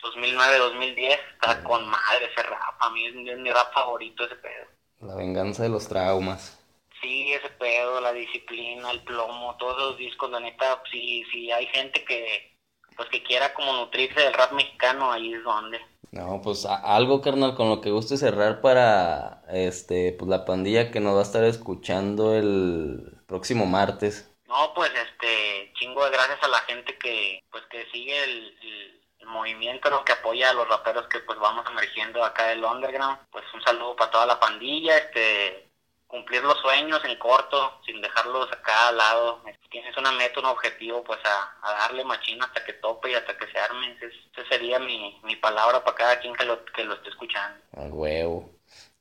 2009, 0.02 0.58
2010, 0.58 1.20
está 1.34 1.62
con 1.62 1.86
madre 1.86 2.26
ese 2.30 2.42
rap, 2.42 2.74
a 2.80 2.90
mí 2.90 3.06
es, 3.06 3.14
mi 3.14 3.50
rap 3.50 3.72
favorito 3.72 4.24
ese 4.24 4.34
pedo. 4.36 4.66
La 5.00 5.14
venganza 5.14 5.62
de 5.62 5.68
los 5.68 5.88
traumas. 5.88 6.60
Sí, 7.00 7.32
ese 7.32 7.48
pedo, 7.50 8.00
la 8.00 8.12
disciplina, 8.12 8.90
el 8.90 9.02
plomo, 9.04 9.56
todos 9.58 9.78
los 9.78 9.98
discos, 9.98 10.30
la 10.30 10.40
neta, 10.40 10.82
si, 10.90 11.22
si 11.32 11.52
hay 11.52 11.66
gente 11.66 12.04
que, 12.04 12.58
pues 12.96 13.08
que 13.10 13.22
quiera 13.22 13.54
como 13.54 13.72
nutrirse 13.72 14.20
del 14.20 14.34
rap 14.34 14.52
mexicano, 14.52 15.12
ahí 15.12 15.32
es 15.32 15.44
donde. 15.44 15.80
No, 16.10 16.40
pues 16.42 16.66
algo, 16.66 17.20
carnal, 17.20 17.54
con 17.54 17.68
lo 17.68 17.80
que 17.80 17.90
guste 17.90 18.16
cerrar 18.16 18.60
para 18.60 19.42
este, 19.48 20.12
pues 20.12 20.28
la 20.28 20.44
pandilla 20.44 20.90
que 20.90 21.00
nos 21.00 21.14
va 21.14 21.20
a 21.20 21.24
estar 21.24 21.44
escuchando 21.44 22.34
el 22.34 23.18
próximo 23.26 23.66
martes. 23.66 24.33
No, 24.54 24.72
pues 24.72 24.92
este, 24.94 25.72
chingo 25.74 26.04
de 26.04 26.12
gracias 26.12 26.38
a 26.42 26.48
la 26.48 26.60
gente 26.60 26.96
que, 26.96 27.42
pues 27.50 27.64
que 27.70 27.86
sigue 27.90 28.22
el, 28.22 29.00
movimiento, 29.26 29.90
¿no? 29.90 30.04
que 30.04 30.12
apoya 30.12 30.50
a 30.50 30.52
los 30.52 30.68
raperos 30.68 31.08
que 31.08 31.18
pues 31.20 31.38
vamos 31.40 31.64
emergiendo 31.68 32.22
acá 32.22 32.48
del 32.48 32.64
underground. 32.64 33.18
Pues 33.32 33.44
un 33.52 33.62
saludo 33.62 33.96
para 33.96 34.10
toda 34.12 34.26
la 34.26 34.38
pandilla, 34.38 34.96
este, 34.98 35.66
cumplir 36.06 36.44
los 36.44 36.58
sueños 36.58 37.00
en 37.04 37.18
corto, 37.18 37.80
sin 37.84 38.00
dejarlos 38.00 38.52
acá 38.52 38.88
al 38.88 38.98
lado. 38.98 39.42
Tienes 39.70 39.96
una 39.96 40.12
meta, 40.12 40.38
un 40.38 40.46
objetivo, 40.46 41.02
pues 41.02 41.18
a, 41.24 41.78
darle 41.80 42.04
machina 42.04 42.44
hasta 42.44 42.64
que 42.64 42.74
tope 42.74 43.10
y 43.10 43.14
hasta 43.14 43.36
que 43.36 43.50
se 43.50 43.58
arme. 43.58 43.96
Esa 44.00 44.48
sería 44.48 44.78
mi, 44.78 45.18
mi 45.24 45.34
palabra 45.34 45.82
para 45.82 45.96
cada 45.96 46.20
quien 46.20 46.34
que 46.34 46.44
lo, 46.44 46.64
que 46.66 46.84
lo 46.84 46.94
esté 46.94 47.08
escuchando. 47.08 47.58
Al 47.76 47.90
huevo. 47.90 48.54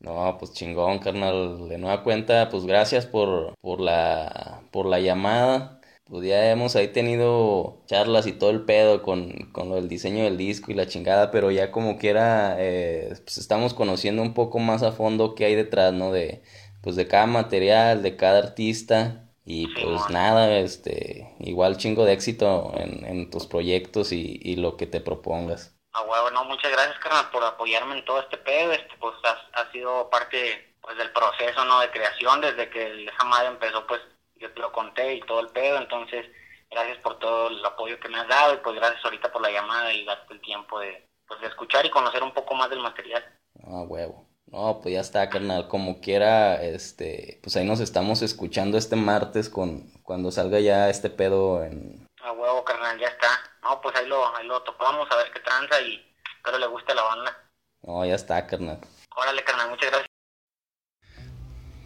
No, 0.04 0.36
pues 0.38 0.54
chingón, 0.54 1.00
carnal. 1.00 1.70
De 1.70 1.78
nueva 1.78 2.04
cuenta, 2.04 2.50
pues 2.50 2.66
gracias 2.66 3.06
por, 3.06 3.56
por, 3.62 3.80
la, 3.80 4.53
por 4.74 4.88
la 4.88 5.00
llamada. 5.00 5.80
Pues 6.06 6.26
ya 6.26 6.52
hemos 6.52 6.76
ahí 6.76 6.90
tenido 6.90 7.82
charlas 7.86 8.28
y 8.28 8.34
todo 8.34 8.50
el 8.50 8.66
pedo 8.66 9.04
con, 9.04 9.52
con 9.54 9.72
el 9.72 9.88
diseño 9.88 10.26
del 10.26 10.38
disco 10.38 10.72
y 10.72 10.76
la 10.76 10.88
chingada, 10.88 11.32
pero 11.32 11.50
ya 11.52 11.72
como 11.72 11.98
quiera, 11.98 12.56
eh, 12.60 13.14
pues 13.24 13.38
estamos 13.38 13.74
conociendo 13.74 14.22
un 14.22 14.34
poco 14.34 14.60
más 14.60 14.84
a 14.84 14.92
fondo 14.92 15.34
qué 15.36 15.46
hay 15.46 15.56
detrás, 15.56 15.94
¿no? 15.94 16.12
De, 16.12 16.44
pues 16.82 16.98
de 16.98 17.08
cada 17.08 17.26
material, 17.26 18.04
de 18.04 18.18
cada 18.18 18.40
artista 18.40 19.30
Y 19.46 19.68
pues 19.68 20.10
nada, 20.10 20.58
este, 20.60 21.36
igual 21.40 21.78
chingo 21.78 22.06
de 22.06 22.14
éxito 22.14 22.72
en, 22.76 23.06
en 23.06 23.30
tus 23.30 23.46
proyectos 23.48 24.12
y, 24.12 24.40
y, 24.42 24.56
lo 24.58 24.78
que 24.78 24.88
te 24.88 25.02
propongas. 25.02 25.76
Ah, 25.94 26.04
huevo, 26.04 26.32
no, 26.32 26.46
muchas 26.46 26.72
gracias, 26.72 26.98
carnal, 27.00 27.30
por 27.32 27.44
apoyarme 27.44 27.98
en 27.98 28.06
todo 28.06 28.20
este 28.22 28.38
pedo, 28.38 28.72
este, 28.72 28.96
pues 29.00 29.16
ha, 29.54 29.72
sido 29.72 30.10
parte, 30.10 30.76
pues, 30.82 30.98
del 30.98 31.12
proceso, 31.12 31.66
¿no?, 31.66 31.82
de 31.82 31.92
creación, 31.92 32.42
desde 32.42 32.70
que 32.70 33.06
esa 33.06 33.24
madre 33.26 33.50
empezó, 33.50 33.86
pues, 33.86 34.02
yo 34.44 34.54
te 34.54 34.60
lo 34.60 34.72
conté 34.72 35.16
y 35.16 35.22
todo 35.22 35.40
el 35.40 35.48
pedo, 35.48 35.78
entonces, 35.78 36.26
gracias 36.70 36.98
por 37.00 37.18
todo 37.20 37.48
el 37.48 37.66
apoyo 37.66 38.00
que 38.00 38.10
me 38.10 38.20
has 38.20 38.28
dado 38.28 38.54
y, 38.54 38.58
pues, 38.58 38.76
gracias 38.76 39.04
ahorita 39.04 39.32
por 39.32 39.42
la 39.42 39.52
llamada 39.52 39.92
y 39.94 40.06
darte 40.06 40.34
el 40.34 40.42
tiempo 40.42 40.80
de, 40.80 41.08
pues, 41.28 41.42
de 41.42 41.48
escuchar 41.48 41.86
y 41.86 41.90
conocer 41.90 42.22
un 42.22 42.34
poco 42.34 42.54
más 42.54 42.70
del 42.70 42.80
material. 42.80 43.24
Ah, 43.66 43.84
huevo. 43.88 44.28
No, 44.48 44.82
pues 44.82 44.94
ya 44.94 45.02
está, 45.02 45.30
carnal. 45.30 45.68
Como 45.68 46.00
quiera, 46.00 46.62
este, 46.62 47.40
pues 47.42 47.56
ahí 47.56 47.66
nos 47.66 47.80
estamos 47.80 48.22
escuchando 48.22 48.78
este 48.78 48.96
martes 48.96 49.50
con 49.50 49.90
cuando 50.04 50.30
salga 50.30 50.60
ya 50.60 50.90
este 50.90 51.10
pedo 51.10 51.64
en. 51.64 52.06
A 52.22 52.32
huevo, 52.34 52.64
carnal, 52.64 53.00
ya 53.00 53.08
está. 53.08 53.30
No, 53.64 53.82
pues 53.82 53.96
ahí 53.96 54.06
lo, 54.06 54.36
ahí 54.36 54.46
lo 54.46 54.62
topamos 54.62 55.10
a 55.10 55.16
ver 55.16 55.32
qué 55.32 55.40
tranza 55.40 55.82
y 55.82 56.06
espero 56.38 56.60
le 56.60 56.68
guste 56.68 56.94
la 56.94 57.02
banda. 57.02 57.50
No, 57.82 58.06
ya 58.06 58.14
está, 58.14 58.46
carnal. 58.46 58.80
Órale, 59.16 59.44
carnal, 59.44 59.72
muchas 59.72 59.90
gracias. 59.90 60.10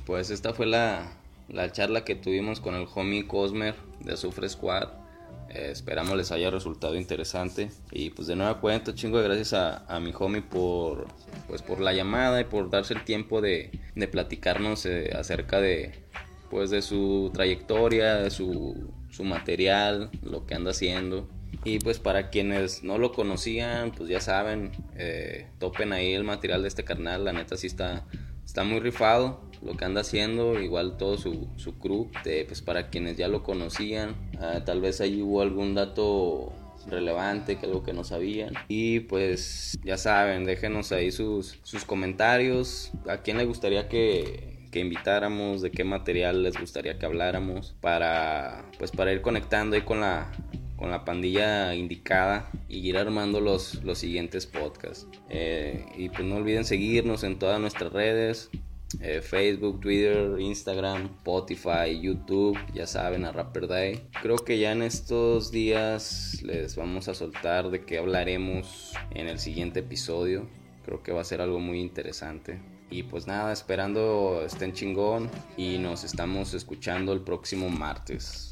Pues 0.06 0.30
esta 0.30 0.54
fue 0.54 0.66
la, 0.66 1.08
la 1.50 1.72
charla 1.72 2.04
que 2.04 2.16
tuvimos 2.16 2.60
con 2.60 2.76
el 2.76 2.88
homie 2.94 3.28
Cosmer 3.28 3.76
de 4.04 4.14
Azufre 4.14 4.50
Squad. 4.50 4.90
Eh, 5.50 5.70
esperamos 5.72 6.18
les 6.18 6.32
haya 6.32 6.52
resultado 6.52 6.96
interesante. 6.96 7.70
Y 7.92 8.10
pues 8.10 8.28
de 8.28 8.36
nueva 8.36 8.60
cuenta, 8.60 8.94
chingo 8.94 9.22
gracias 9.22 9.54
a, 9.54 9.86
a, 9.88 10.00
mi 10.00 10.14
homie 10.18 10.42
por, 10.42 11.08
pues 11.48 11.62
por 11.62 11.80
la 11.80 11.94
llamada 11.94 12.42
y 12.42 12.46
por 12.46 12.70
darse 12.70 12.94
el 12.94 13.04
tiempo 13.04 13.42
de, 13.42 13.72
de 13.96 14.08
platicarnos 14.08 14.86
eh, 14.86 15.12
acerca 15.18 15.62
de, 15.62 15.94
pues 16.50 16.70
de 16.70 16.82
su 16.82 17.32
trayectoria, 17.34 18.16
de 18.16 18.30
su, 18.30 18.92
su 19.10 19.24
material, 19.24 20.10
lo 20.22 20.46
que 20.46 20.56
anda 20.56 20.72
haciendo. 20.72 21.30
Y 21.64 21.80
pues 21.80 21.98
para 21.98 22.30
quienes 22.30 22.84
no 22.84 22.98
lo 22.98 23.14
conocían, 23.14 23.92
pues 23.92 24.10
ya 24.10 24.20
saben, 24.20 24.72
eh, 24.96 25.48
topen 25.60 25.94
ahí 25.94 26.14
el 26.14 26.24
material 26.24 26.62
de 26.62 26.68
este 26.68 26.84
carnal, 26.84 27.24
la 27.24 27.34
neta 27.34 27.56
sí 27.56 27.68
está, 27.68 28.06
está 28.46 28.64
muy 28.64 28.80
rifado 28.80 29.48
lo 29.68 29.76
que 29.76 29.86
anda 29.86 30.02
haciendo, 30.02 30.60
igual 30.60 30.98
todo 30.98 31.18
su, 31.18 31.50
su 31.58 31.78
crew, 31.78 32.10
pues 32.24 32.62
para 32.62 32.90
quienes 32.90 33.18
ya 33.18 33.28
lo 33.28 33.44
conocían, 33.44 34.16
ah, 34.40 34.62
tal 34.66 34.80
vez 34.82 35.02
ahí 35.02 35.22
hubo 35.22 35.42
algún 35.42 35.76
dato 35.76 36.54
relevante, 36.88 37.58
que 37.58 37.66
algo 37.66 37.84
que 37.84 37.92
no 37.92 38.06
sabían. 38.06 38.54
Y 38.70 39.02
pues 39.02 39.78
ya 39.84 39.98
saben, 39.98 40.46
déjenos 40.46 40.94
ahí 40.94 41.12
sus, 41.12 41.60
sus 41.64 41.84
comentarios, 41.84 42.92
a 43.10 43.18
quién 43.18 43.38
le 43.38 43.46
gustaría 43.46 43.90
que, 43.90 44.70
que 44.72 44.80
invitáramos, 44.80 45.62
de 45.62 45.70
qué 45.70 45.84
material 45.84 46.44
les 46.44 46.58
gustaría 46.58 46.98
que 46.98 47.06
habláramos, 47.06 47.76
para 47.82 48.66
pues 48.80 48.92
para 48.92 49.12
ir 49.12 49.22
conectando 49.22 49.76
ahí 49.76 49.82
con 49.82 50.00
la 50.00 50.32
con 50.78 50.92
la 50.92 51.04
pandilla 51.04 51.74
indicada 51.74 52.50
y 52.70 52.88
ir 52.88 52.98
armando 52.98 53.42
los, 53.42 53.84
los 53.84 53.98
siguientes 53.98 54.46
podcasts. 54.46 55.08
Eh, 55.30 55.84
y 55.98 56.10
pues 56.10 56.24
no 56.24 56.36
olviden 56.36 56.66
seguirnos 56.66 57.24
en 57.24 57.40
todas 57.40 57.60
nuestras 57.60 57.92
redes. 57.92 58.52
Eh, 59.02 59.22
Facebook, 59.22 59.82
Twitter, 59.82 60.40
Instagram, 60.40 61.06
Spotify, 61.18 62.00
YouTube, 62.02 62.58
ya 62.74 62.88
saben, 62.88 63.26
a 63.26 63.32
Rapper 63.32 63.68
Day. 63.68 64.08
Creo 64.22 64.38
que 64.38 64.58
ya 64.58 64.72
en 64.72 64.82
estos 64.82 65.52
días 65.52 66.42
les 66.44 66.76
vamos 66.76 67.08
a 67.08 67.14
soltar 67.14 67.70
de 67.70 67.84
qué 67.86 67.98
hablaremos 67.98 68.94
en 69.12 69.28
el 69.28 69.40
siguiente 69.40 69.82
episodio. 69.82 70.48
Creo 70.86 71.04
que 71.04 71.12
va 71.12 71.22
a 71.22 71.26
ser 71.26 71.42
algo 71.42 71.60
muy 71.60 71.80
interesante. 71.82 72.60
Y 72.90 73.04
pues 73.04 73.28
nada, 73.28 73.52
esperando 73.52 74.42
estén 74.46 74.72
chingón 74.72 75.30
y 75.58 75.78
nos 75.78 76.06
estamos 76.06 76.54
escuchando 76.54 77.12
el 77.12 77.22
próximo 77.22 77.70
martes. 77.70 78.52